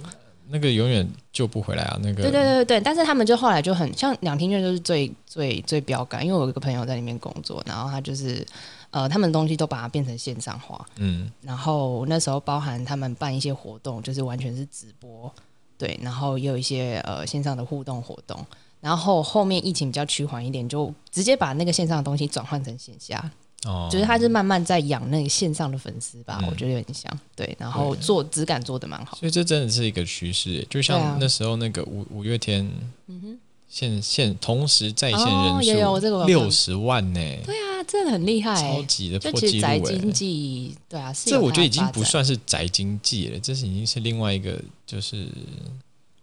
[0.49, 2.23] 那个永远救不回来啊，那个。
[2.23, 8.45] 对对对对，但是他们就后来就很像两厅院，就是最最最标杆，因为我有一个朋友在里面工作，然后他就是
[8.91, 11.29] 呃，他们东西都把它变成线上化，嗯。
[11.41, 15.33] 然后那时候包含他们办一些活动，就是完全是直播，
[15.77, 18.45] 对，然后也有一些呃线上的互动活动，
[18.79, 23.29] 然后后面疫情比较趋缓一点，就直接把那个线上的东西转换成线下，
[23.65, 26.47] 哦，就是他是慢慢在养那个线上的粉丝吧，嗯。
[26.47, 32.69] 我觉得有点像，对，然后做质感做的蛮好，所以这真的是一个趋势，就像那时候那个五五月天
[33.07, 38.83] 嗯哼，线线同时在线哦人数六十万呢，对啊，真的很厉害、超欸。
[38.83, 45.27] 级的破纪录宅经济，对啊，这我觉得已经不算是宅经济了，这是已经是另外一个就是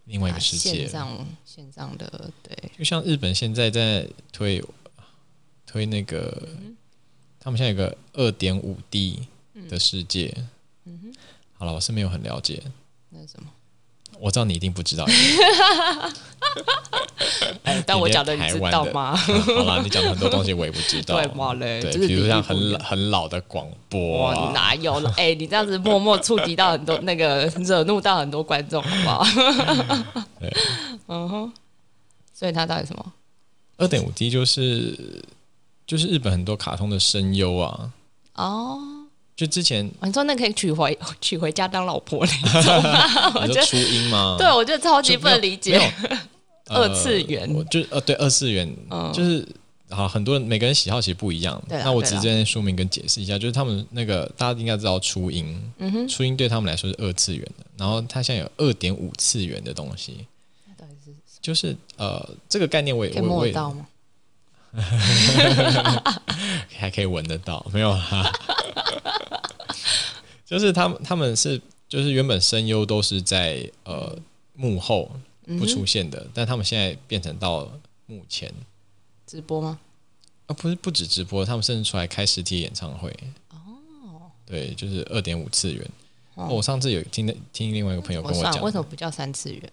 [0.05, 0.77] 另外一个啊世界了。
[0.77, 4.63] 线上线上的对，就像日本现在在推
[5.65, 6.75] 推那个，嗯
[7.45, 9.19] 他们现在有个二点五 D
[9.69, 10.33] 的世界。
[10.85, 11.13] 嗯哼
[11.59, 12.59] 好了，我是没有很了解，
[13.11, 13.47] 那是什么？
[14.19, 15.05] 我知道你一定不知道。
[17.63, 19.15] 哎，但我连讲的你知道吗？
[19.29, 21.15] 嗯 好了，你讲的很多东西我也不知道。
[21.21, 25.13] 对嘛嘞对，比如像很很老的广播哪有了？
[25.17, 29.23] 哎、你这样子默默触及到很多那个惹怒到很多观众，好不好？
[30.41, 30.51] 对
[31.07, 31.53] 嗯哼，
[32.33, 33.13] 所以它到底什么？
[33.77, 35.23] 二点五 D 就是
[35.87, 37.91] 就是日本很多卡通的声优啊，
[38.35, 38.79] 哦，
[39.35, 43.33] 就之前你说那可以娶回 娶回家当老婆那种吗？
[43.41, 44.35] 我觉得，初音吗？
[44.37, 45.79] 对我觉得超级不能理解。
[46.67, 47.47] 二次元。
[47.53, 49.11] 我就呃对二次元，嗯。
[49.13, 49.47] 就是
[49.91, 51.61] 好很多人每个人喜好其实不一样。
[51.69, 60.25] 对那我直接说明跟解释一下，就是他们那个大家应该知道初音，嗯哼，初音对他们来说是二次元的，然后它现在有二点五次元的东西，
[60.67, 63.85] 那到底是就是呃这个概念我也我我也摸到吗？
[66.77, 68.31] 还可以闻得到，没有啦。
[70.45, 74.17] 就是他们他们是就是原本声优都是在呃
[74.53, 75.09] 幕后
[75.47, 77.69] 嗯不出现的，但他们现在变成到
[78.05, 78.51] 幕前，
[79.25, 79.79] 直播吗？
[80.47, 83.09] 啊不是不止直播，他们甚至出来开实体演唱会。
[83.49, 85.89] 哦，对，就是二点五次元。
[86.35, 89.71] 哦我上次有听听另外一个朋友跟我讲，为什么不叫三次元？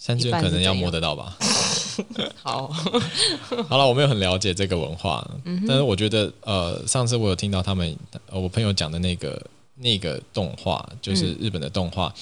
[0.00, 1.36] 三次一半是元可能要摸得到吧。
[2.42, 2.68] 好，
[3.68, 7.94] 好了，我没有很了解这个文化，嗯但是我觉得呃，上次我有听到他们
[8.30, 12.12] 呃我朋友讲的那个那个动画，就是日本的动画，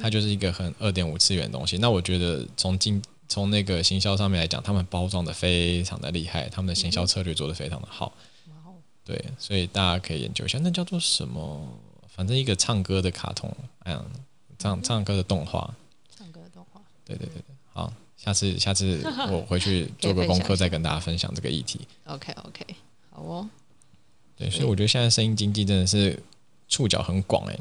[0.00, 1.78] 它就是一个很二点五次元的东西。
[1.78, 8.12] 那我觉得从经从那个行销上面来讲，他们包装的非常的厉害，他们的行销策略做得非常的好。
[9.04, 11.60] 对，所以大家可以研究一下，那叫做什么？
[12.08, 14.04] 反正一个唱歌的卡通，嗯，
[14.58, 15.72] 唱唱歌的动画。
[17.08, 19.00] 对对对对，好，下次下次
[19.32, 21.80] 我回去做个功课，再跟大家分享这个议题。
[22.04, 22.66] OK OK，
[23.10, 23.48] 好哦。
[24.36, 26.22] 对，所以我觉得现在声音经济真的是
[26.68, 27.58] 触角很广哎、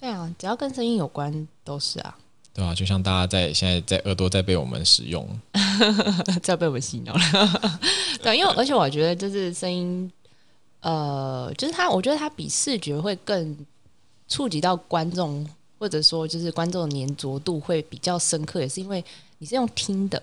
[0.00, 2.16] 对啊，只要跟声音有关都是啊，
[2.54, 5.28] 对啊、就像大家在现在在耳朵在被我们使用，
[6.42, 7.80] 在被我们洗脑了。
[8.22, 10.10] 对，因为而且我觉得就是声音，
[10.80, 13.66] 呃，就是它，我觉得它比视觉会更
[14.28, 15.46] 触及到观众，
[15.84, 19.04] 或者说就是观众的粘着度会比较深刻，也是因为
[19.36, 20.18] 你是用听的，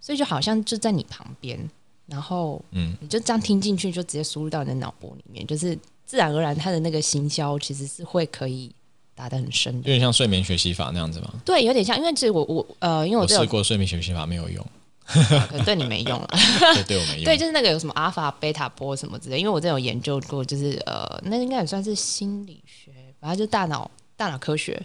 [0.00, 1.58] 所以就好像就在你旁边，
[2.06, 8.72] 然后嗯，你就这样听进去，就直接输入到你的脑波里面，就是自然而然它的那个行销其实是会可以
[9.14, 9.80] 打得很深的。
[9.80, 11.30] 有点像睡眠学习法那样子吗。
[11.44, 14.66] 对，有点像，因为其实我我呃，因为我试过睡眠学习法没有用，
[15.04, 16.28] 可能对你没用了。
[16.72, 17.24] 对对我没用。
[17.24, 22.90] 对，就是那个有什么阿法、贝塔波什么之类，因为我这有研究过，就是呃，那应该也算是心理学，
[23.20, 24.80] 反正就大脑大脑科学。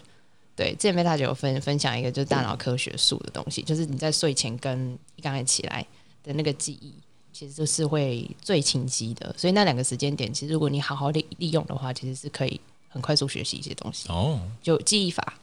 [0.58, 5.86] 对，之前贝塔姐有分分享一个就是大脑科学术的东西，就是你在睡前跟刚才起来
[6.24, 6.92] 的那个记忆，
[7.32, 9.32] 其实就是会最清晰的。
[9.38, 14.08] 所以那两个时间点，其实如果你好好利利用的话，其实是可以很快速学习一些东西。
[14.08, 15.34] 哦，就记忆法，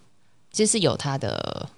[0.51, 1.70] 其实是有它的，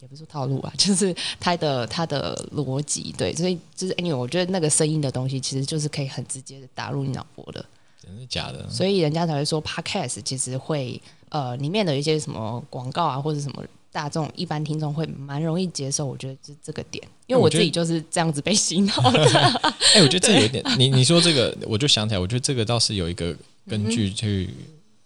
[0.00, 7.62] 也不是说套路啊， 就是它的它的逻辑，对，所以就是因为我觉得那个声音的东西，其实就是可以很直接的打入你脑波的，
[8.02, 8.66] 真的假的？
[8.70, 10.98] 所以人家才会说 podcast 其实会
[11.30, 13.64] 呃里面的一些什么广告啊或者什么。
[13.90, 19.10] 大众一般听众会蛮容易接受，我觉得是这个点，因为我自己就是这样子被洗脑。
[19.10, 19.24] 的。
[19.94, 23.34] 哎、我觉得这有一点，你你说这个，我就想起来，我觉得这个倒是有一个
[23.66, 24.50] 根据去、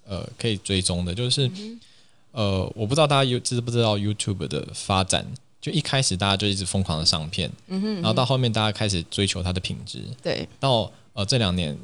[0.04, 1.48] 呃可以追踪的，就是、
[2.32, 5.24] 呃，我不知道大家有知不知道 YouTube 的发展，
[5.60, 11.78] 就一开始大家就一直疯狂的上片，然后到后面大家开始追求它的品质，对，到呃这两年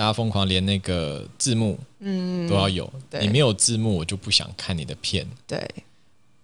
[0.00, 2.90] 大家疯狂连那个字幕嗯，都要有，
[3.20, 5.68] 你没有字幕我就不想看你的片，对，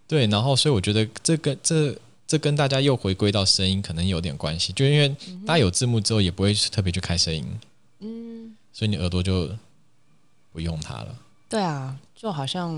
[0.07, 1.97] 对，然后所以我觉得这个这
[2.27, 5.09] 这跟大家又回归到声音可能有点关系，就因为
[5.47, 7.47] 大家有字幕之后也不会特别去开声音，
[8.01, 9.49] 嗯，所以你耳朵就
[10.53, 11.19] 不用它了。
[11.49, 12.71] 对啊，就好像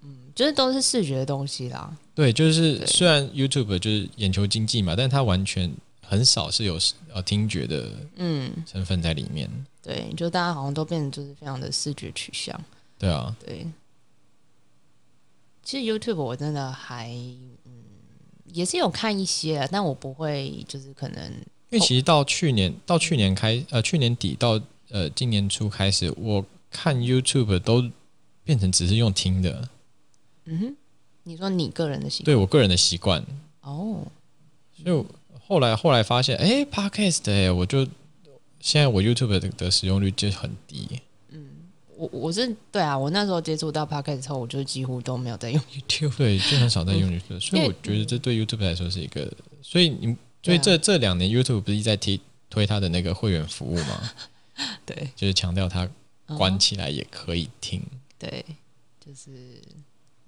[0.00, 1.94] 嗯，就是都是视觉的东西啦。
[2.14, 5.70] 对，就是虽然 YouTube 就是眼球经济嘛，但它完全
[6.14, 6.78] 很少是有
[7.12, 9.50] 呃听觉的嗯，成分在里面。
[9.82, 12.58] 对，就大家好像都变成就是非常的视觉取向。
[12.96, 13.66] 对啊，对，
[15.64, 17.08] 其实 YouTube 我真的还
[17.64, 17.72] 嗯
[18.46, 21.22] 也是有看一些，但我不会就是可能
[21.70, 24.60] 因为其实到去年到去年开呃去年底到
[24.90, 27.90] 呃今年初开始，我看 YouTube 都
[28.44, 29.68] 变成只是用听的，
[30.44, 30.76] 嗯哼，
[31.24, 32.24] 你说你个人的习惯。
[32.24, 33.24] 对我个人的习惯。
[33.60, 34.06] 哦，
[34.76, 35.04] 所以我
[35.46, 37.86] 后来后来发现，哎，Podcast 哎，我就
[38.60, 41.00] 现在我 YouTube 的的使用率就很低。
[41.30, 41.48] 嗯
[41.96, 46.16] 我我是对啊，我那时候接触到 Podcast 之后，我就几乎都没有在用 YouTube。
[46.18, 49.30] 对，就很少在用 YouTube，所以我觉得这对 YouTube 来说是一个，
[49.62, 52.20] 所以你所以这这两年 YouTube 不是一直在推
[52.50, 54.10] 推它的那个会员服务吗？
[54.84, 55.88] 对，就是强调它
[56.36, 57.80] 关起来也可以听。
[58.18, 58.44] 对，
[58.98, 59.30] 就是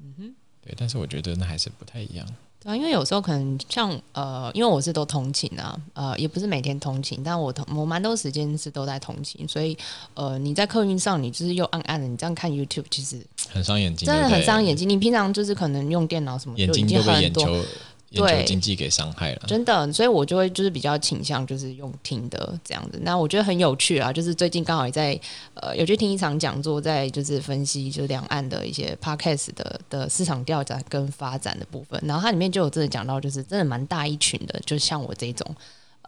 [0.01, 2.27] 嗯哼，对，但是我觉得那还是不太一样。
[2.67, 9.79] 对啊，因为有时候可能像呃，因为我是都通勤啊，呃，也不是每天通勤，但我通我蛮多时间是都在通勤，所以
[10.14, 14.89] 呃，你在客运上，你就是又暗暗的，你这样看 YouTube，其实很伤眼睛，真的很伤眼睛。
[14.89, 17.64] 你平常就是可能用电脑什么，眼睛就被眼很多。
[18.11, 19.43] 球眼球经济给伤害了。
[19.47, 22.99] 真的，所以我就会就是比较倾向就是用听的这样子。
[23.03, 25.19] 那我觉得很有趣啊，就是最近刚好也在
[25.55, 32.01] 呃有去听一场讲座，在就是分析就是两岸的一些 podcast 的的市场调查跟发展的部分。
[32.05, 35.47] 然后它里面就有真的讲到，就是真的蛮大一群的，就像我这种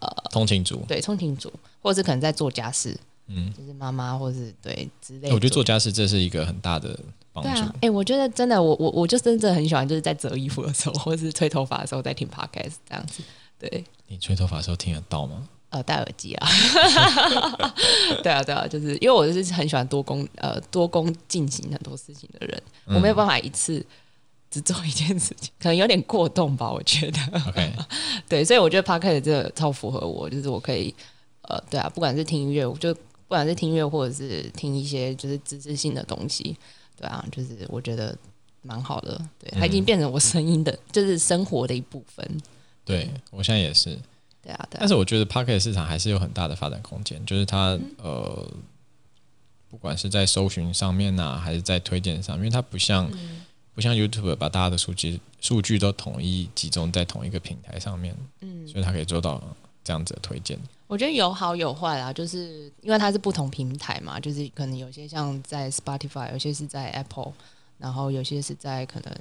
[0.01, 2.97] 呃通勤族，对通勤族，或者是可能在做家事，
[3.29, 5.35] 嗯，就是妈妈或是对之类的。
[5.35, 6.99] 我觉得做家事这是一个很大的
[7.33, 7.51] 帮助。
[7.51, 13.23] 对啊，哎、我觉得真的，我我我就真的很喜欢，就是在折衣服的时候，或是吹头发的时候，在听 podcast 这样子。
[13.59, 15.49] 对，你吹头发的时候听得到吗？
[15.71, 16.49] 呃，戴耳机啊，
[18.23, 23.85] 对啊，对啊，就是因为我就是很喜欢多工呃多工进行很多事情的人，我没有办法一次
[24.51, 27.19] 只做一件事情，可能有点过动吧，我觉得。
[27.49, 27.71] OK，
[28.27, 30.95] 对，所以我觉得 podcast 这个超符合我，就是我可以
[31.43, 32.97] 呃，对啊，不管是听音乐，我就
[33.29, 36.57] 不管是听音乐或者是听一些就是知识性的东西，
[36.97, 38.17] 对啊，就是我觉得
[38.63, 42.27] 蛮好的，对，它已经变成我声音的，就是生活的一部分。
[42.85, 43.91] 对我现在也是，
[44.43, 48.51] 对啊，对啊但，是我觉得 p o c k e t 市场还是有很大的发展空间，就是它呃，
[49.69, 53.11] 不管是在搜寻上面呐、还是在推荐上面，因为它不像、
[53.75, 59.43] 不像 YouTube 把大家的数据数据都统一集中在同一个平台上面，嗯，所以它可以做到
[59.89, 60.59] 这样子的推荐。
[60.87, 67.33] 我觉得有好有坏啦，就是因为它是不同平台嘛，就是可能有些像在 Spotify，有些是在 Apple，
[67.79, 69.15] 然后有些是在可能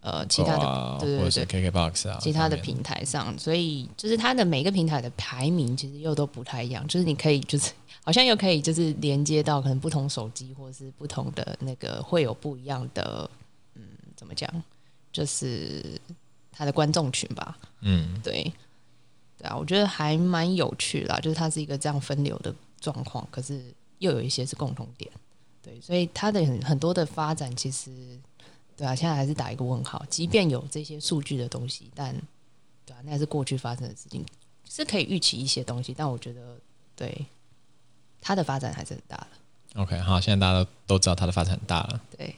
[0.00, 1.70] 呃其他的、啊，对对或者是对。
[1.70, 7.72] KKBox 啊，其他的平台上，所以就是它的每个平台的排名其实又都不太一样，就是你可以就是
[8.04, 13.28] 好像又可以就是连接到可能不同手机或者是不同的那个会有不一样的
[13.74, 13.82] 嗯
[14.14, 14.48] 怎么讲，
[15.12, 16.00] 就是
[16.52, 18.52] 它的观众群吧，嗯，对，
[19.44, 23.62] 对啊，我觉得还蛮有趣啦，就是它是一个这样分流的状况，可是
[23.98, 25.10] 又有一些是共同点，
[25.60, 27.90] 对，所以它的很很多的发展其实，
[28.74, 30.02] 对啊，现在还是打一个问号。
[30.08, 32.16] 即便有这些数据的东西，但
[32.86, 34.24] 对啊，那是过去发生的事情，
[34.66, 36.56] 是可以预期一些东西，但我觉得
[36.96, 37.26] 对
[38.22, 42.34] 它的发展还是很大的，OK，好，现在大家都都知道它的发展很大了，对。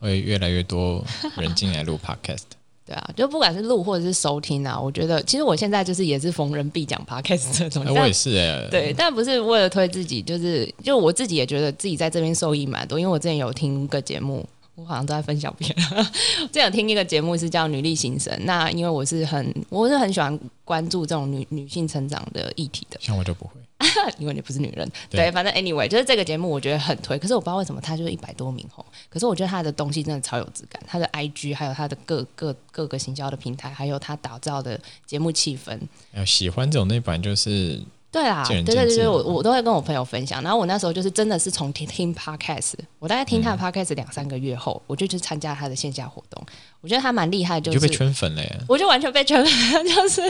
[0.00, 1.04] 会越来越多
[1.36, 2.44] 人进来录 Podcast。
[2.88, 14.42] 对啊，就不管是录或者是收听啊，我觉得其实我现在就是也是逢人必讲 podcast 这种，哎、我也是哎、对，但不是为了推自己，就是就我自己也觉得自己在这边受益蛮多，因为我之前有听个节目，
[14.78, 16.04] 我好像都在分享别人。
[16.46, 23.52] 之前有听一个节目是叫《女力新生》，那因为我是很我是很喜欢关注这种女女性成长的议题的，像我就不会。
[24.18, 24.90] 因为你不是女人。
[25.08, 35.78] 对对，反正 anyway，就是这个节目我觉得很推，可是我不知道为什么它就是一百多名红，可是我觉得它的东西真的超有质感，它的 IG 还有它的各各各个行销的平台，还有它打造的节目气氛，
[36.12, 37.80] 哎，喜欢这种那版就是
[38.10, 40.42] 对啦，对对对对，我我都会跟我朋友分享。
[40.42, 46.42] 然后我那时候就是真的是从听听 podcast，我大概听他嗯的 podcast 两三个月后，我就去参加他的线下活动。
[46.80, 48.60] 我觉得他蛮厉害，就是就是被圈粉了耶。
[48.66, 50.22] 我就完全被圈粉，就是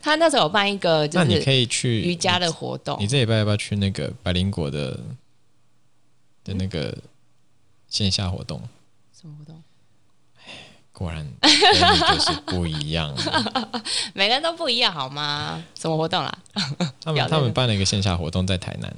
[0.00, 5.00] 他那时候有办一个就那你可是以去瑜伽的活动你，这礼拜要不要去那个百灵果的
[6.44, 6.96] 的那个
[7.88, 8.62] 线下活动？
[9.12, 9.60] 什么活动？
[10.94, 13.12] 果然就是不一样。
[14.14, 15.62] 每个人都不一样好吗？
[15.78, 16.38] 什么活动啦？
[17.02, 18.88] 他们 他们办了一个线下活动在台南，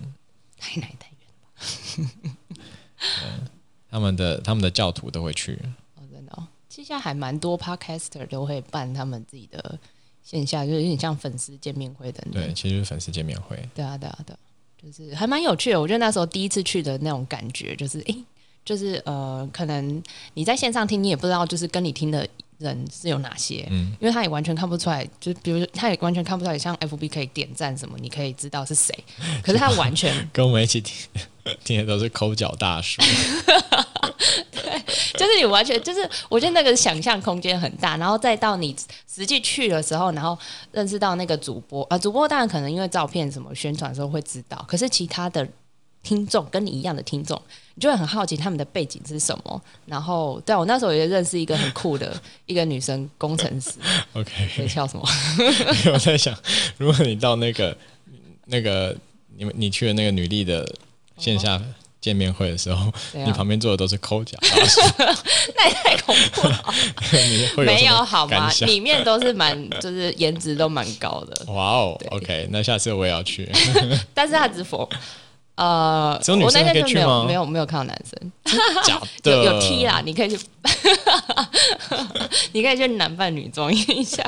[0.59, 1.09] 台南太
[1.97, 2.09] 远
[3.91, 5.59] 他们的他们的教徒都会去。
[5.97, 6.47] 哦，真的哦。
[6.69, 9.79] 其实现在还蛮多 podcaster 都会办他们自己的
[10.23, 12.43] 线下，就是有点像粉丝见面会等等。
[12.45, 13.57] 对，其实是粉丝见面会。
[13.75, 14.39] 对啊，对啊，对啊，
[14.83, 15.81] 就是还蛮有趣的。
[15.81, 18.25] 我觉得那时候第一次去的那种感觉，就是诶，
[18.67, 20.03] 就是呃，可能
[20.35, 28.93] 你在线上听，你也不知道就是跟你听的人是有哪些，嗯，因为他也完全看不出来，就是比如说他也完全看不出来，像 FB 可以点赞什么，你可以知道是谁，
[29.43, 30.93] 可是他完全跟我们一起听
[31.63, 33.01] 听的都是抠脚大叔。
[34.51, 38.75] 对就是你完全就是，我觉得那个想象空间很大，然后再到你
[39.13, 40.37] 实际去的时候，然后
[40.73, 45.47] 认识到那个主播，啊，主播当然可能因为照片什么宣传的时候会知道，可是其他的
[46.07, 47.41] 听众跟你一样的听众，
[47.75, 49.61] 你就会很好奇他们的背景是什么。
[49.87, 52.15] 然后，对啊我那时候也认识一个很酷的
[52.47, 53.73] 一个女生工程师
[54.13, 55.05] ，OK，笑什么？
[55.93, 56.33] 我在想，
[56.79, 57.77] 如果你到那个
[58.45, 58.97] 那个
[59.37, 60.65] 你们你去了那个女力的
[61.19, 61.61] 线下
[62.01, 62.93] 见面会的时候，啊
[63.27, 64.39] 你旁边坐的都是抠脚，
[65.57, 66.75] 那也太恐怖了，
[67.57, 68.49] 有没有好吗？
[68.61, 73.51] 里面都是蛮，就是颜值都蛮高的，哇哦，OK，那下次我也要去，
[74.15, 74.89] 但是他只否。
[75.57, 77.25] 呃，只有女生我那天就没有可以去吗？
[77.27, 78.33] 没有没有看到男生，
[78.85, 79.31] 假的？
[79.43, 80.39] 有有 T 啦，你可以去，
[82.53, 84.23] 你可以去男扮女装一下。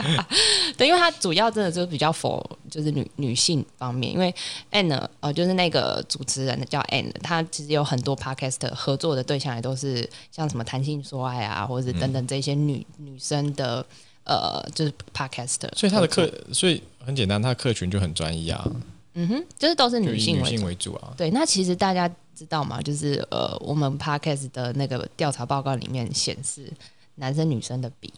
[0.76, 4.34] 对，因为它主要真的就是比较否就是女女性方面，因为
[4.72, 13.84] Anne 呃就是那个主持人叫 Anne，她其实有很多 podcast 合作的对象也都是像什么谈性说爱啊，或者是等等这些女、女生的
[14.24, 18.80] 呃就是 podcast，所以他的客，所以很简单，他的客群就很专一啊，嗯
[19.26, 20.92] 哼，就是都是女性女性为主。
[20.94, 21.14] 啊。
[21.16, 22.80] 对，那其实大家知道吗？
[22.82, 26.70] 就是呃，我们 podcast 的那个调查报告里面显示，
[27.14, 28.12] 男生女生的比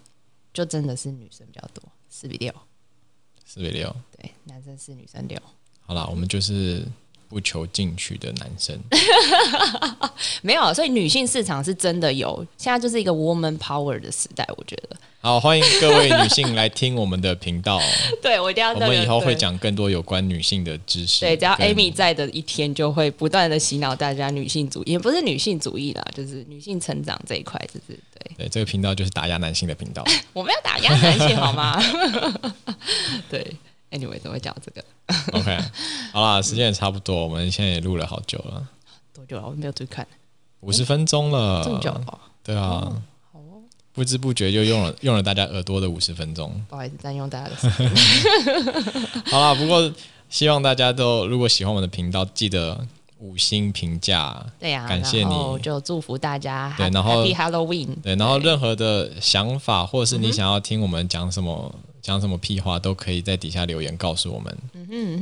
[0.52, 2.52] 就真的是女生比较多，四比六。
[3.46, 5.40] 四比六，对，男生四，女生六。
[5.80, 6.84] 好啦，我们就是
[7.30, 8.78] 不求进取的男生。
[10.42, 14.96] 没有，所以女性市场是真的有，现在就是一个 woman power 的时代，我觉得。
[15.22, 17.78] 好，欢迎各位女性来听我们的频道，
[18.22, 18.86] 对，我一定要我这个。
[18.88, 19.30] 们以后会。
[19.40, 21.20] 讲更多有关女性的知识。
[21.20, 28.36] 对，只要跟 Amy 在的一天，就会不断的洗脑大家女性主义，也不是女性主义啦，就是女性成长这一块，就是对。
[28.36, 30.04] 对这个频道就是打压男性的频道。
[30.34, 31.82] 我们要打压男性好吗？
[33.30, 33.56] 对
[33.90, 34.84] ，anyway 怎么会讲这个？
[35.38, 35.58] OK，
[36.12, 38.66] 好啦，时间也差不多，我们现在也录了好久了，
[39.14, 39.46] 多久了？
[39.46, 40.06] 我没有注意看，
[40.60, 41.62] 五十分钟了。
[41.64, 42.18] 这么久哦。
[42.42, 42.92] 对啊，
[43.32, 43.62] 好哦，
[43.92, 46.52] 不知不觉就用了用了大家耳朵的五十分钟。
[46.68, 49.22] 不好意思占用大家的时间。
[49.30, 49.92] 好啦，不过
[50.28, 52.86] 希望大家都如果喜欢我们的频道，记得
[53.18, 54.42] 五星评价。
[54.58, 58.00] 对呀、感谢然后你就祝福大家对 Happy 然后 Happy Halloween。
[58.02, 64.56] 对，然后任何的想法，或者是你想要听我们讲什么、讲什么屁话，都可以在底下留言告诉我们。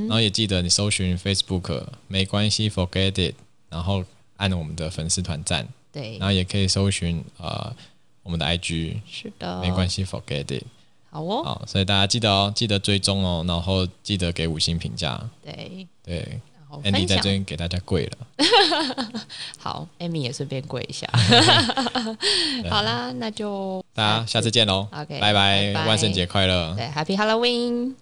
[0.07, 3.35] 然后也记得你搜寻 Facebook 没关系，Forget it，
[3.69, 4.05] 然后
[4.37, 7.75] 按我们的粉丝团赞，对然，后也可以搜寻呃
[8.23, 10.65] 我们的 IG，是的，没关系，Forget it。
[11.11, 15.19] 好哦，好，所以大家记得哦，记得追踪哦，然后记得给五星评价。
[15.43, 16.41] 对，对
[16.71, 17.23] 然后，Andy 在这。
[17.31, 18.17] 边给大家跪了。
[19.59, 21.07] 好，Amy 也顺便跪一下。
[22.69, 26.75] 好啦，那就大家下次见喽 OK，拜拜，拜拜万圣节快乐！
[26.77, 27.95] 对 Happy Halloween。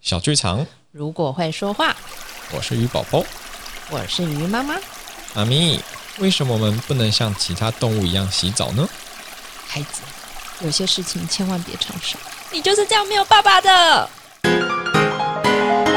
[0.00, 1.94] 小剧场，如果会说话，
[2.52, 3.22] 我是鱼宝宝。
[3.90, 4.76] 我是鱼妈妈。
[5.34, 5.80] 妈咪，
[6.18, 8.88] 为什么我们不能像其他动物一样洗澡呢？
[9.66, 10.02] 孩子，
[10.60, 12.16] 有些事情千万别尝试。
[12.52, 14.08] 你就是这样没有爸爸的。
[14.46, 15.95] Thank you.